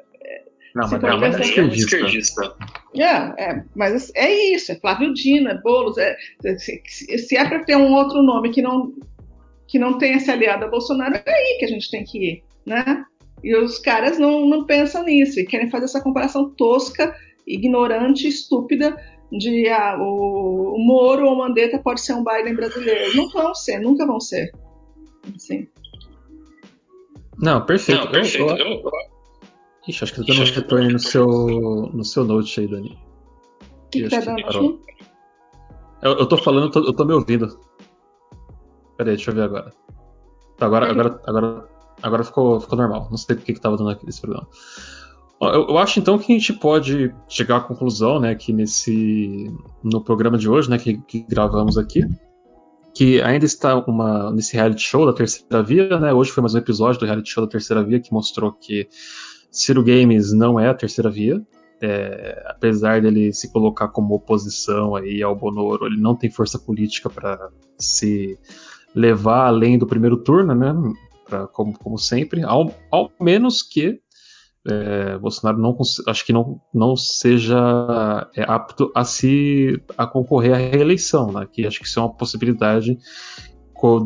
[0.74, 2.56] não, mas não, é esquerdista.
[2.96, 5.98] É, é, mas é isso, é Flávio Dino, é Boulos.
[5.98, 6.16] É,
[6.56, 8.94] se, se é para ter um outro nome que não,
[9.66, 12.44] que não tenha se aliado a Bolsonaro, é aí que a gente tem que ir,
[12.64, 13.04] né?
[13.44, 17.14] E os caras não, não pensam nisso e querem fazer essa comparação tosca
[17.48, 18.96] ignorante, estúpida,
[19.30, 23.16] de ah, o, o Moro ou o Mandetta pode ser um Biden brasileiro.
[23.16, 24.52] Não vão ser, nunca vão ser.
[25.34, 25.68] Assim.
[27.38, 28.04] Não, perfeito.
[28.04, 28.56] Não, perfeito.
[28.56, 28.90] Eu, eu...
[29.86, 32.98] Ixi, acho que tá dando um retorno no seu, no seu note aí, Dani.
[33.86, 34.80] O que, que tá dando aqui?
[36.02, 37.58] Eu, eu tô falando, eu tô, eu tô me ouvindo.
[38.96, 39.72] Peraí, deixa eu ver agora.
[40.56, 41.68] Tá, agora, agora, agora,
[42.02, 43.08] agora ficou, ficou normal.
[43.10, 44.46] Não sei por que, que tava dando aqui esse problema.
[45.40, 49.52] Eu, eu, acho então que a gente pode chegar à conclusão, né, que nesse
[49.84, 52.02] no programa de hoje, né, que, que gravamos aqui,
[52.92, 56.12] que ainda está uma nesse reality show da Terceira Via, né?
[56.12, 58.88] Hoje foi mais um episódio do reality show da Terceira Via que mostrou que
[59.52, 61.40] Ciro Games não é a Terceira Via,
[61.80, 67.08] é, apesar dele se colocar como oposição aí ao Bonoro, ele não tem força política
[67.08, 68.36] para se
[68.92, 70.74] levar além do primeiro turno, né?
[71.24, 74.00] Pra, como, como sempre, ao, ao menos que
[74.68, 77.58] é, Bolsonaro não acho que não, não seja
[78.36, 81.46] é, apto a se a concorrer à reeleição, né?
[81.50, 82.98] Que acho que isso é uma possibilidade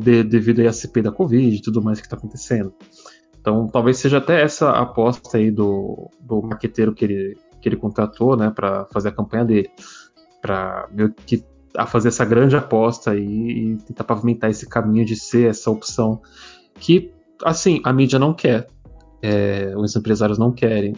[0.00, 2.72] de, devido à CP da Covid e tudo mais que está acontecendo.
[3.40, 8.36] Então, talvez seja até essa aposta aí do, do maqueteiro que ele, que ele contratou,
[8.36, 9.70] né, para fazer a campanha dele,
[10.40, 11.44] para meio que
[11.76, 16.20] a fazer essa grande aposta aí e tentar pavimentar esse caminho de ser essa opção
[16.78, 17.10] que,
[17.42, 18.68] assim, a mídia não quer
[19.22, 20.94] é, os empresários não querem,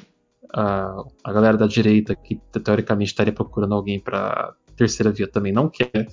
[0.52, 5.68] a, a galera da direita, que teoricamente estaria procurando alguém para terceira via, também não
[5.68, 6.06] quer.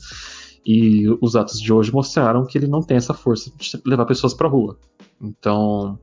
[0.66, 4.34] E os atos de hoje mostraram que ele não tem essa força de levar pessoas
[4.34, 4.78] para rua.
[5.20, 5.97] Então,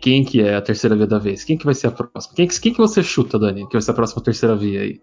[0.00, 1.44] quem que é a terceira via da vez?
[1.44, 2.34] Quem que vai ser a próxima?
[2.34, 5.00] Quem, quem que você chuta, Dani, que vai ser a próxima terceira via aí?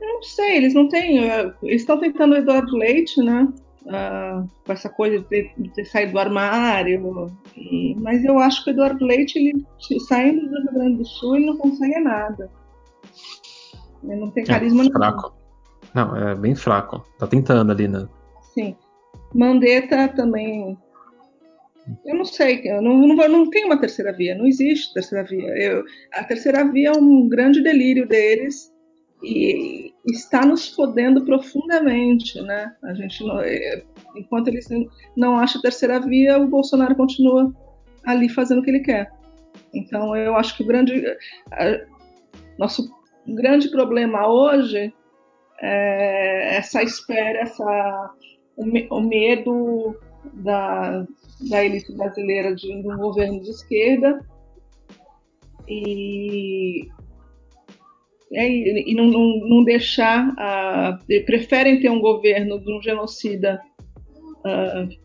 [0.00, 1.18] Eu não sei, eles não têm.
[1.62, 3.48] Eles estão tentando o Eduardo Leite, né?
[3.86, 7.30] Uh, com essa coisa de ter, de ter saído do armário.
[7.56, 9.64] E, mas eu acho que o Eduardo Leite, ele
[10.08, 12.50] saindo do Rio Grande do Sul, ele não consegue nada.
[14.02, 15.34] Ele não tem é, carisma é, fraco.
[15.94, 17.04] Não, é bem fraco.
[17.18, 18.08] Tá tentando ali, né?
[18.54, 18.76] Sim.
[19.34, 20.76] Mandetta também.
[22.06, 25.48] Eu não sei, eu não, não, não tem uma terceira via, não existe terceira via.
[25.60, 28.72] Eu, a terceira via é um grande delírio deles
[29.22, 32.74] e está nos fodendo profundamente, né?
[32.82, 33.82] A gente não, é,
[34.16, 34.66] enquanto eles
[35.16, 37.52] não acham a terceira via, o Bolsonaro continua
[38.04, 39.12] ali fazendo o que ele quer.
[39.72, 41.04] Então eu acho que o grande
[41.52, 41.80] a,
[42.58, 42.90] nosso
[43.26, 44.92] grande problema hoje
[45.60, 48.14] é essa espera, essa
[48.56, 49.96] o, medo
[50.34, 51.06] da,
[51.48, 54.20] da elite brasileira de, de um governo de esquerda
[55.68, 56.88] e
[58.34, 60.28] é, e não, não, não deixar.
[60.30, 63.60] Uh, preferem ter um governo de um genocida
[64.38, 65.02] uh,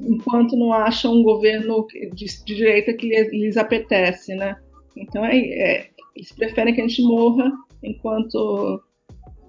[0.00, 4.56] enquanto não acham um governo de, de direita que lhes, lhes, apetece, né?
[4.96, 7.50] Então é, é, eles preferem que a gente morra
[7.82, 8.80] enquanto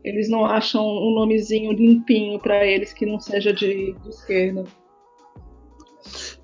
[0.04, 4.64] eles não acham um nomezinho limpinho para eles que não seja de, de esquerda.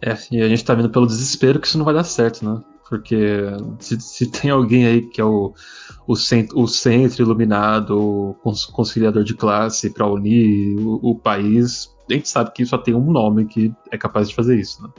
[0.02, 2.62] É, e a gente está vendo pelo desespero que isso não vai dar certo, né?
[2.94, 3.18] Porque
[3.80, 5.52] se, se tem alguém aí que é o,
[6.06, 8.36] o, centro, o centro iluminado, o
[8.72, 13.12] conciliador de classe para unir o, o, país, a gente sabe que só tem um
[13.12, 14.90] nome que é capaz de fazer isso, né?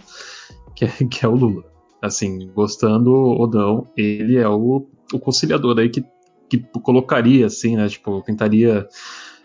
[0.75, 1.63] que, é, que é o Lula.
[2.03, 6.05] Assim, gostando ou não, ele é o, o conciliador aí que,
[6.49, 7.89] que colocaria, assim, né?
[7.89, 8.89] Tipo, tentaria.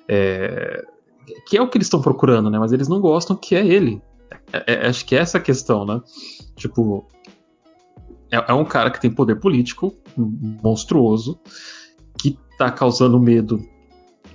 [0.08, 0.84] É,
[1.48, 2.58] que é o que eles estão procurando, né?
[2.58, 4.02] Mas eles não gostam que é ele.
[4.52, 6.02] É, é, acho que é essa a questão, né?
[6.56, 7.08] Tipo,
[8.32, 9.96] é, é um cara que tem poder político
[10.64, 11.40] monstruoso,
[12.20, 13.60] que tá causando medo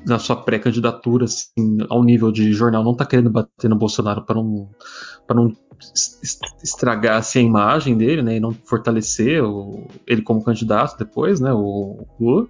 [0.07, 4.37] na sua pré-candidatura, assim, ao nível de jornal, não tá querendo bater no Bolsonaro para
[4.37, 4.69] não,
[5.27, 5.53] pra não
[6.63, 11.53] estragar assim, a imagem dele, né, e não fortalecer o, ele como candidato depois, né,
[11.53, 12.47] o Lula.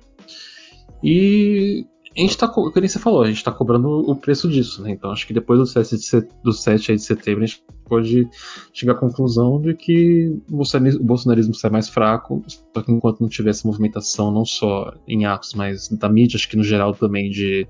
[1.03, 1.87] E
[2.17, 4.93] a gente tá, como você falou, a gente tá cobrando o preço disso, né?
[4.93, 8.29] Então acho que depois do 7 de, set, do 7 de setembro a gente pode
[8.73, 13.21] chegar à conclusão de que o bolsonarismo, o bolsonarismo sai mais fraco, só que enquanto
[13.21, 16.95] não tiver essa movimentação, não só em atos, mas da mídia, acho que no geral
[16.95, 17.67] também, de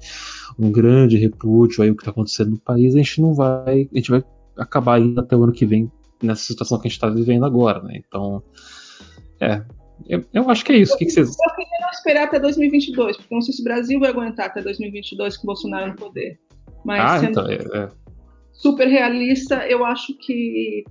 [0.59, 3.89] um grande repúdio aí o que tá acontecendo no país, a gente não vai.
[3.93, 4.23] A gente vai
[4.59, 5.91] acabar indo até o ano que vem
[6.23, 8.03] nessa situação que a gente tá vivendo agora, né?
[8.07, 8.43] Então.
[9.41, 9.65] É,
[10.09, 10.95] eu, eu, acho que é isso.
[10.95, 11.29] O que, que vocês.
[11.29, 14.61] Eu queria não esperar até 2022, porque não sei se o Brasil vai aguentar até
[14.61, 16.39] 2022 com o Bolsonaro no poder.
[16.85, 17.89] Mas ah, sendo então, é, é.
[18.53, 20.85] super realista, eu acho que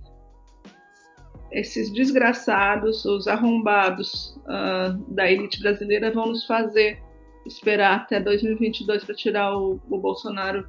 [1.51, 6.99] esses desgraçados, os arrombados uh, da elite brasileira vão nos fazer
[7.45, 10.67] esperar até 2022 para tirar o, o Bolsonaro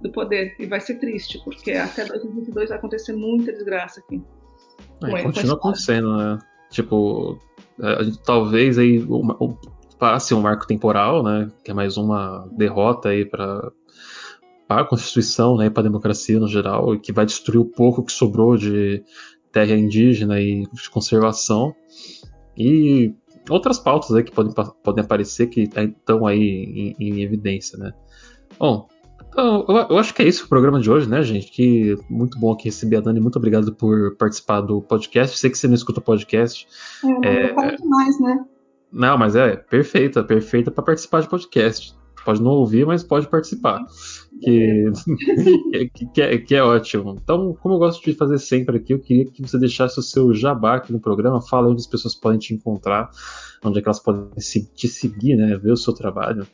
[0.00, 0.56] do poder.
[0.58, 4.22] E vai ser triste, porque até 2022 vai acontecer muita desgraça aqui.
[5.04, 6.38] É, continua acontecendo, né?
[6.70, 7.38] Tipo,
[7.80, 9.04] a gente, talvez aí
[9.98, 11.50] passe um marco temporal, né?
[11.64, 13.70] Que é mais uma derrota aí para
[14.68, 15.70] a Constituição, né?
[15.70, 19.04] Para a democracia no geral, e que vai destruir o pouco que sobrou de
[19.52, 21.74] terra indígena e de conservação.
[22.56, 23.14] E
[23.48, 24.52] outras pautas aí que podem,
[24.82, 27.92] podem aparecer que estão aí em, em evidência, né?
[28.58, 28.88] Bom,
[29.32, 31.50] então, eu, eu, acho que é isso o programa de hoje, né, gente?
[31.50, 33.18] Que muito bom aqui receber a Dani.
[33.18, 35.38] Muito obrigado por participar do podcast.
[35.38, 36.68] Sei que você não escuta o podcast.
[37.24, 38.44] É, não é, demais, né?
[38.92, 41.94] Não, mas é perfeita, perfeita para participar de podcast.
[42.26, 43.82] Pode não ouvir, mas pode participar.
[44.42, 44.92] Que,
[45.94, 47.18] que, que, é, que, é, ótimo.
[47.22, 50.34] Então, como eu gosto de fazer sempre aqui, eu queria que você deixasse o seu
[50.34, 51.40] jabá aqui no programa.
[51.40, 53.08] Fala onde as pessoas podem te encontrar,
[53.64, 55.56] onde é que elas podem te seguir, né?
[55.56, 56.46] Ver o seu trabalho.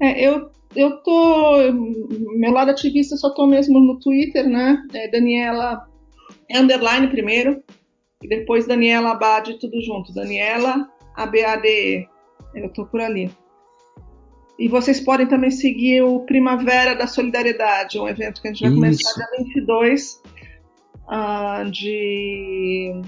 [0.00, 1.72] É, eu eu tô.
[2.36, 4.82] Meu lado ativista só tô mesmo no Twitter, né?
[4.94, 5.86] É Daniela
[6.50, 7.62] underline primeiro,
[8.22, 10.12] e depois Daniela Abade, tudo junto.
[10.12, 12.08] Daniela ABADE.
[12.54, 13.30] Eu tô por ali.
[14.58, 18.90] E vocês podem também seguir o Primavera da Solidariedade, um evento que a gente vai
[18.90, 19.04] Isso.
[19.04, 20.22] começar dia 22
[21.08, 23.00] uh, de,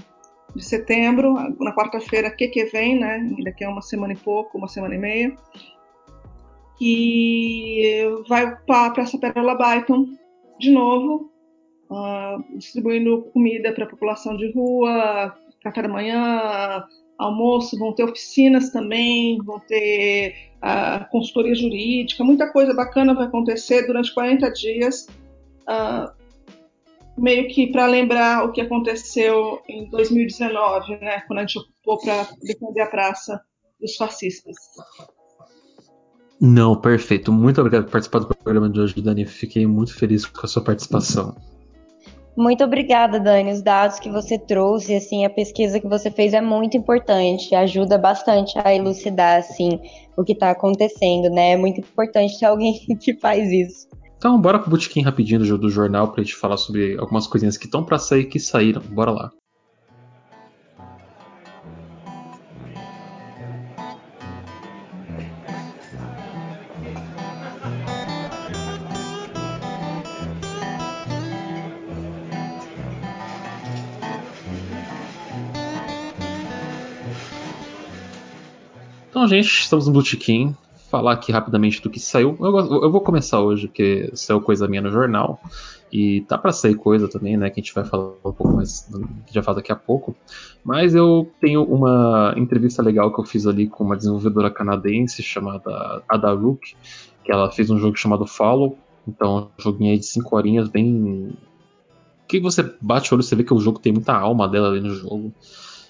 [0.55, 3.29] de setembro, na quarta-feira que que vem, né?
[3.43, 5.37] Daqui a uma semana e pouco, uma semana e meia
[6.77, 10.05] que vai para a Praça Pérola Byton
[10.59, 11.31] de novo,
[11.89, 16.85] uh, distribuindo comida para a população de rua, café da manhã,
[17.17, 23.85] almoço, vão ter oficinas também, vão ter uh, consultoria jurídica, muita coisa bacana vai acontecer
[23.87, 25.07] durante 40 dias,
[25.67, 26.11] uh,
[27.17, 32.27] meio que para lembrar o que aconteceu em 2019, né, quando a gente ocupou para
[32.41, 33.41] defender a praça
[33.79, 34.55] dos fascistas.
[36.39, 37.31] Não, perfeito.
[37.31, 39.25] Muito obrigado por participar do programa de hoje, Dani.
[39.25, 41.35] Fiquei muito feliz com a sua participação.
[42.35, 43.51] Muito obrigada, Dani.
[43.51, 47.97] Os dados que você trouxe, assim, a pesquisa que você fez é muito importante, ajuda
[47.97, 49.79] bastante a elucidar, assim,
[50.17, 51.53] o que está acontecendo, né?
[51.53, 53.87] É muito importante ter alguém que faz isso.
[54.17, 57.65] Então, bora pro botequim rapidinho do, do jornal pra gente falar sobre algumas coisinhas que
[57.65, 58.81] estão para sair e que saíram.
[58.81, 59.31] Bora lá.
[79.25, 80.55] Então, gente, estamos no Botequim.
[80.91, 82.37] Falar aqui rapidamente do que saiu.
[82.39, 85.41] Eu, eu, vou começar hoje, porque saiu coisa minha no jornal.
[85.91, 87.49] E tá para sair coisa também, né?
[87.49, 88.87] Que a gente vai falar um pouco mais,
[89.31, 90.15] já fala daqui a pouco.
[90.63, 96.03] Mas eu tenho uma entrevista legal que eu fiz ali com uma desenvolvedora canadense chamada
[96.07, 96.75] Ada Rook,
[97.23, 98.77] que ela fez um jogo chamado Follow.
[99.07, 101.35] Então, um joguinho aí de 5 horinhas, bem.
[102.27, 104.81] Que você bate o olho, você vê que o jogo tem muita alma dela ali
[104.81, 105.33] no jogo.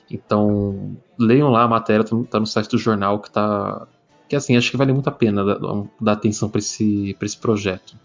[0.09, 3.87] Então, leiam lá a matéria, tá, tá no site do jornal que tá.
[4.27, 5.43] Que assim, acho que vale muito a pena
[6.01, 7.95] dar, atenção para esse, esse projeto.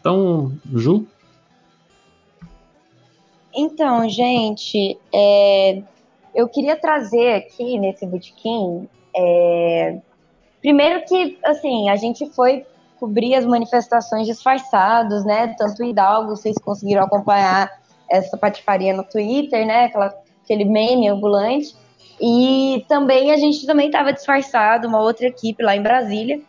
[0.00, 1.06] Então, Ju?
[3.56, 5.82] Então, gente, é,
[6.34, 8.88] eu queria trazer aqui nesse botequim.
[9.16, 9.98] É,
[10.60, 12.66] primeiro que, assim, a gente foi
[12.98, 15.54] cobrir as manifestações disfarçados, né?
[15.58, 17.70] Tanto o Hidalgo, vocês conseguiram acompanhar
[18.10, 19.84] essa patifaria no Twitter, né?
[19.84, 20.14] Aquela
[20.44, 21.74] aquele meme ambulante.
[22.20, 26.40] E também a gente também estava disfarçado, uma outra equipe lá em Brasília.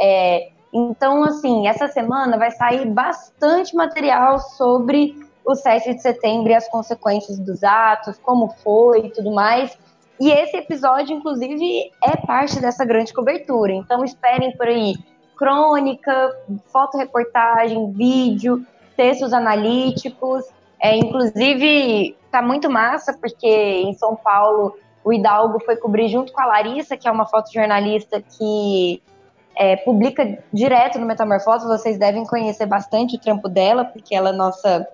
[0.00, 6.54] É, então, assim, essa semana vai sair bastante material sobre o 7 de setembro e
[6.54, 9.76] as consequências dos atos, como foi e tudo mais.
[10.20, 13.72] E esse episódio, inclusive, é parte dessa grande cobertura.
[13.72, 14.94] Então, esperem por aí
[15.36, 16.36] crônica,
[16.72, 20.44] fotoreportagem, vídeo, textos analíticos.
[20.80, 26.40] É, inclusive, tá muito massa, porque em São Paulo o Hidalgo foi cobrir junto com
[26.40, 29.02] a Larissa, que é uma fotojornalista que
[29.56, 31.66] é, publica direto no Metamorfose.
[31.66, 34.86] Vocês devem conhecer bastante o trampo dela, porque ela é nossa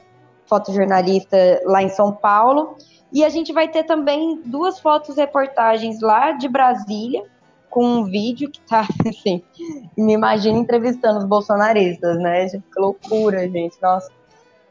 [0.47, 2.77] fotojornalista lá em São Paulo.
[3.13, 7.25] E a gente vai ter também duas fotos reportagens lá de Brasília,
[7.69, 9.43] com um vídeo que tá assim,
[9.97, 12.49] me imagino entrevistando os bolsonaristas, né?
[12.49, 13.77] Que loucura, gente.
[13.83, 14.11] Nossa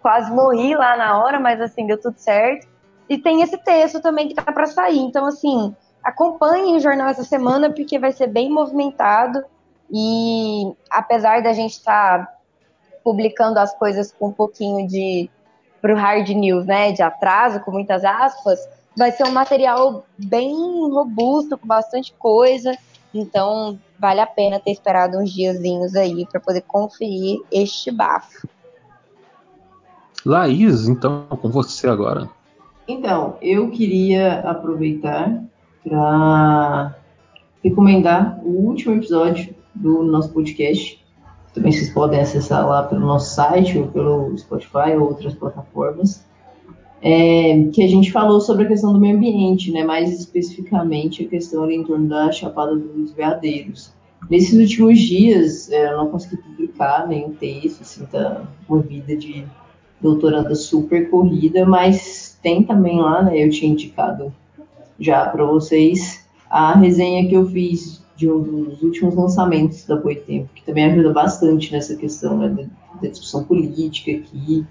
[0.03, 2.67] quase morri lá na hora, mas assim, deu tudo certo.
[3.09, 4.99] E tem esse texto também que tá para sair.
[4.99, 5.73] Então, assim,
[6.03, 9.43] acompanhem o jornal essa semana, porque vai ser bem movimentado.
[9.89, 12.33] E apesar da gente estar tá
[13.03, 15.29] publicando as coisas com um pouquinho de
[15.81, 18.59] pro hard news, né, de atraso, com muitas aspas,
[18.95, 20.53] vai ser um material bem
[20.89, 22.77] robusto, com bastante coisa.
[23.13, 28.47] Então, vale a pena ter esperado uns diazinhos aí para poder conferir este bafo.
[30.25, 32.29] Laís, então, com você agora.
[32.87, 35.43] Então, eu queria aproveitar
[35.83, 36.95] para
[37.63, 41.03] recomendar o último episódio do nosso podcast.
[41.53, 46.25] Também vocês podem acessar lá pelo nosso site ou pelo Spotify ou outras plataformas.
[47.01, 49.83] É, que a gente falou sobre a questão do meio ambiente, né?
[49.83, 53.93] mais especificamente a questão ali em torno da Chapada dos Veadeiros.
[54.29, 59.45] Nesses últimos dias, é, eu não consegui publicar nenhum texto, assim, tá movida de
[60.03, 63.43] doutoranda super corrida, mas tem também lá, né?
[63.43, 64.31] Eu tinha indicado
[64.99, 70.49] já para vocês a resenha que eu fiz de um dos últimos lançamentos da Boitempo,
[70.53, 72.63] que também ajuda bastante nessa questão né, da,
[73.01, 74.65] da, discussão política aqui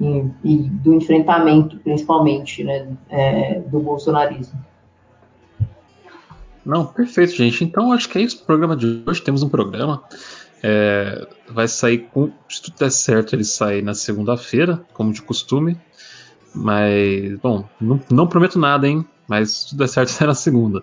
[0.00, 4.58] e, e, do enfrentamento, principalmente, né, é, do bolsonarismo.
[6.64, 7.62] Não, perfeito, gente.
[7.62, 9.22] Então acho que é isso o programa de hoje.
[9.22, 10.02] Temos um programa.
[10.62, 12.30] É, vai sair com.
[12.48, 15.78] Se tudo der certo, ele sai na segunda-feira, como de costume.
[16.54, 19.06] Mas, bom, não, não, prometo nada, hein?
[19.28, 20.82] Mas se tudo der certo, sai na segunda.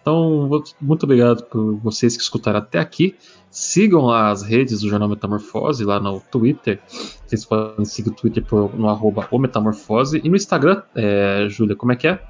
[0.00, 0.48] Então,
[0.80, 3.16] muito obrigado por vocês que escutaram até aqui.
[3.50, 6.80] Sigam lá as redes do Jornal Metamorfose, lá no Twitter.
[7.26, 10.20] Vocês podem seguir o Twitter por, no arroba o Metamorfose.
[10.24, 12.22] E no Instagram, é, Júlia, como é que é?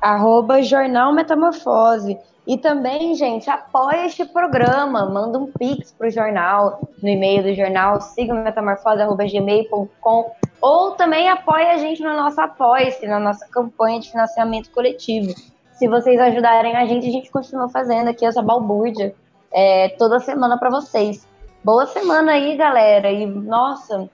[0.00, 2.16] Arroba Jornal Metamorfose.
[2.48, 8.00] E também, gente, apoia este programa, manda um pix pro jornal, no e-mail do jornal,
[8.00, 14.70] siga metamorfose.gmail.com ou também apoia a gente no nosso apoia-se, na nossa campanha de financiamento
[14.70, 15.34] coletivo.
[15.72, 19.14] Se vocês ajudarem a gente, a gente continua fazendo aqui essa balbúrdia
[19.52, 21.28] é, toda semana para vocês.
[21.62, 23.10] Boa semana aí, galera.
[23.10, 24.08] E, nossa,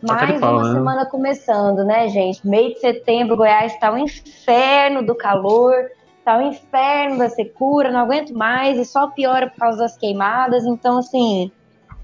[0.00, 0.72] mais pau, uma né?
[0.72, 2.46] semana começando, né, gente?
[2.46, 5.90] Meio de setembro, Goiás está um inferno do calor
[6.24, 10.64] tá o inferno da secura, não aguento mais e só piora por causa das queimadas.
[10.64, 11.50] Então, assim,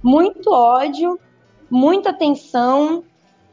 [0.03, 1.19] muito ódio,
[1.71, 3.05] muita tensão,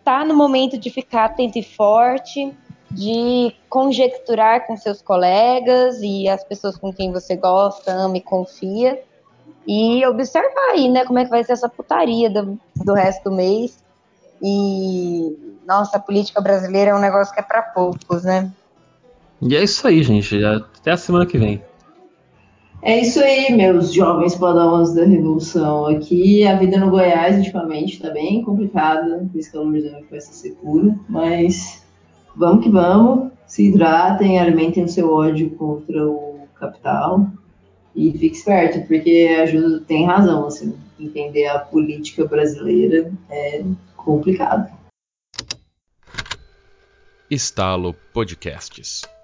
[0.04, 2.56] tá no momento de ficar atento e forte,
[2.92, 9.02] de conjecturar com seus colegas e as pessoas com quem você gosta, ama e confia.
[9.68, 13.36] E observar aí, né, como é que vai ser essa putaria do, do resto do
[13.36, 13.84] mês.
[14.42, 18.52] E, nossa, a política brasileira é um negócio que é para poucos, né?
[19.42, 20.44] E é isso aí, gente.
[20.44, 21.62] Até a semana que vem.
[22.82, 25.88] É isso aí, meus jovens padawans da Revolução.
[25.88, 30.96] Aqui a vida no Goiás, ultimamente, tá bem complicada, com esse calorzão com essa secura,
[31.10, 31.84] mas
[32.36, 33.32] vamos que vamos.
[33.48, 37.28] Se hidratem, alimentem o seu ódio contra o capital
[37.96, 43.64] e fique esperto, porque ajuda, tem razão, assim, entender a política brasileira é
[43.96, 44.72] complicado.
[47.32, 49.15] Estalo Podcasts.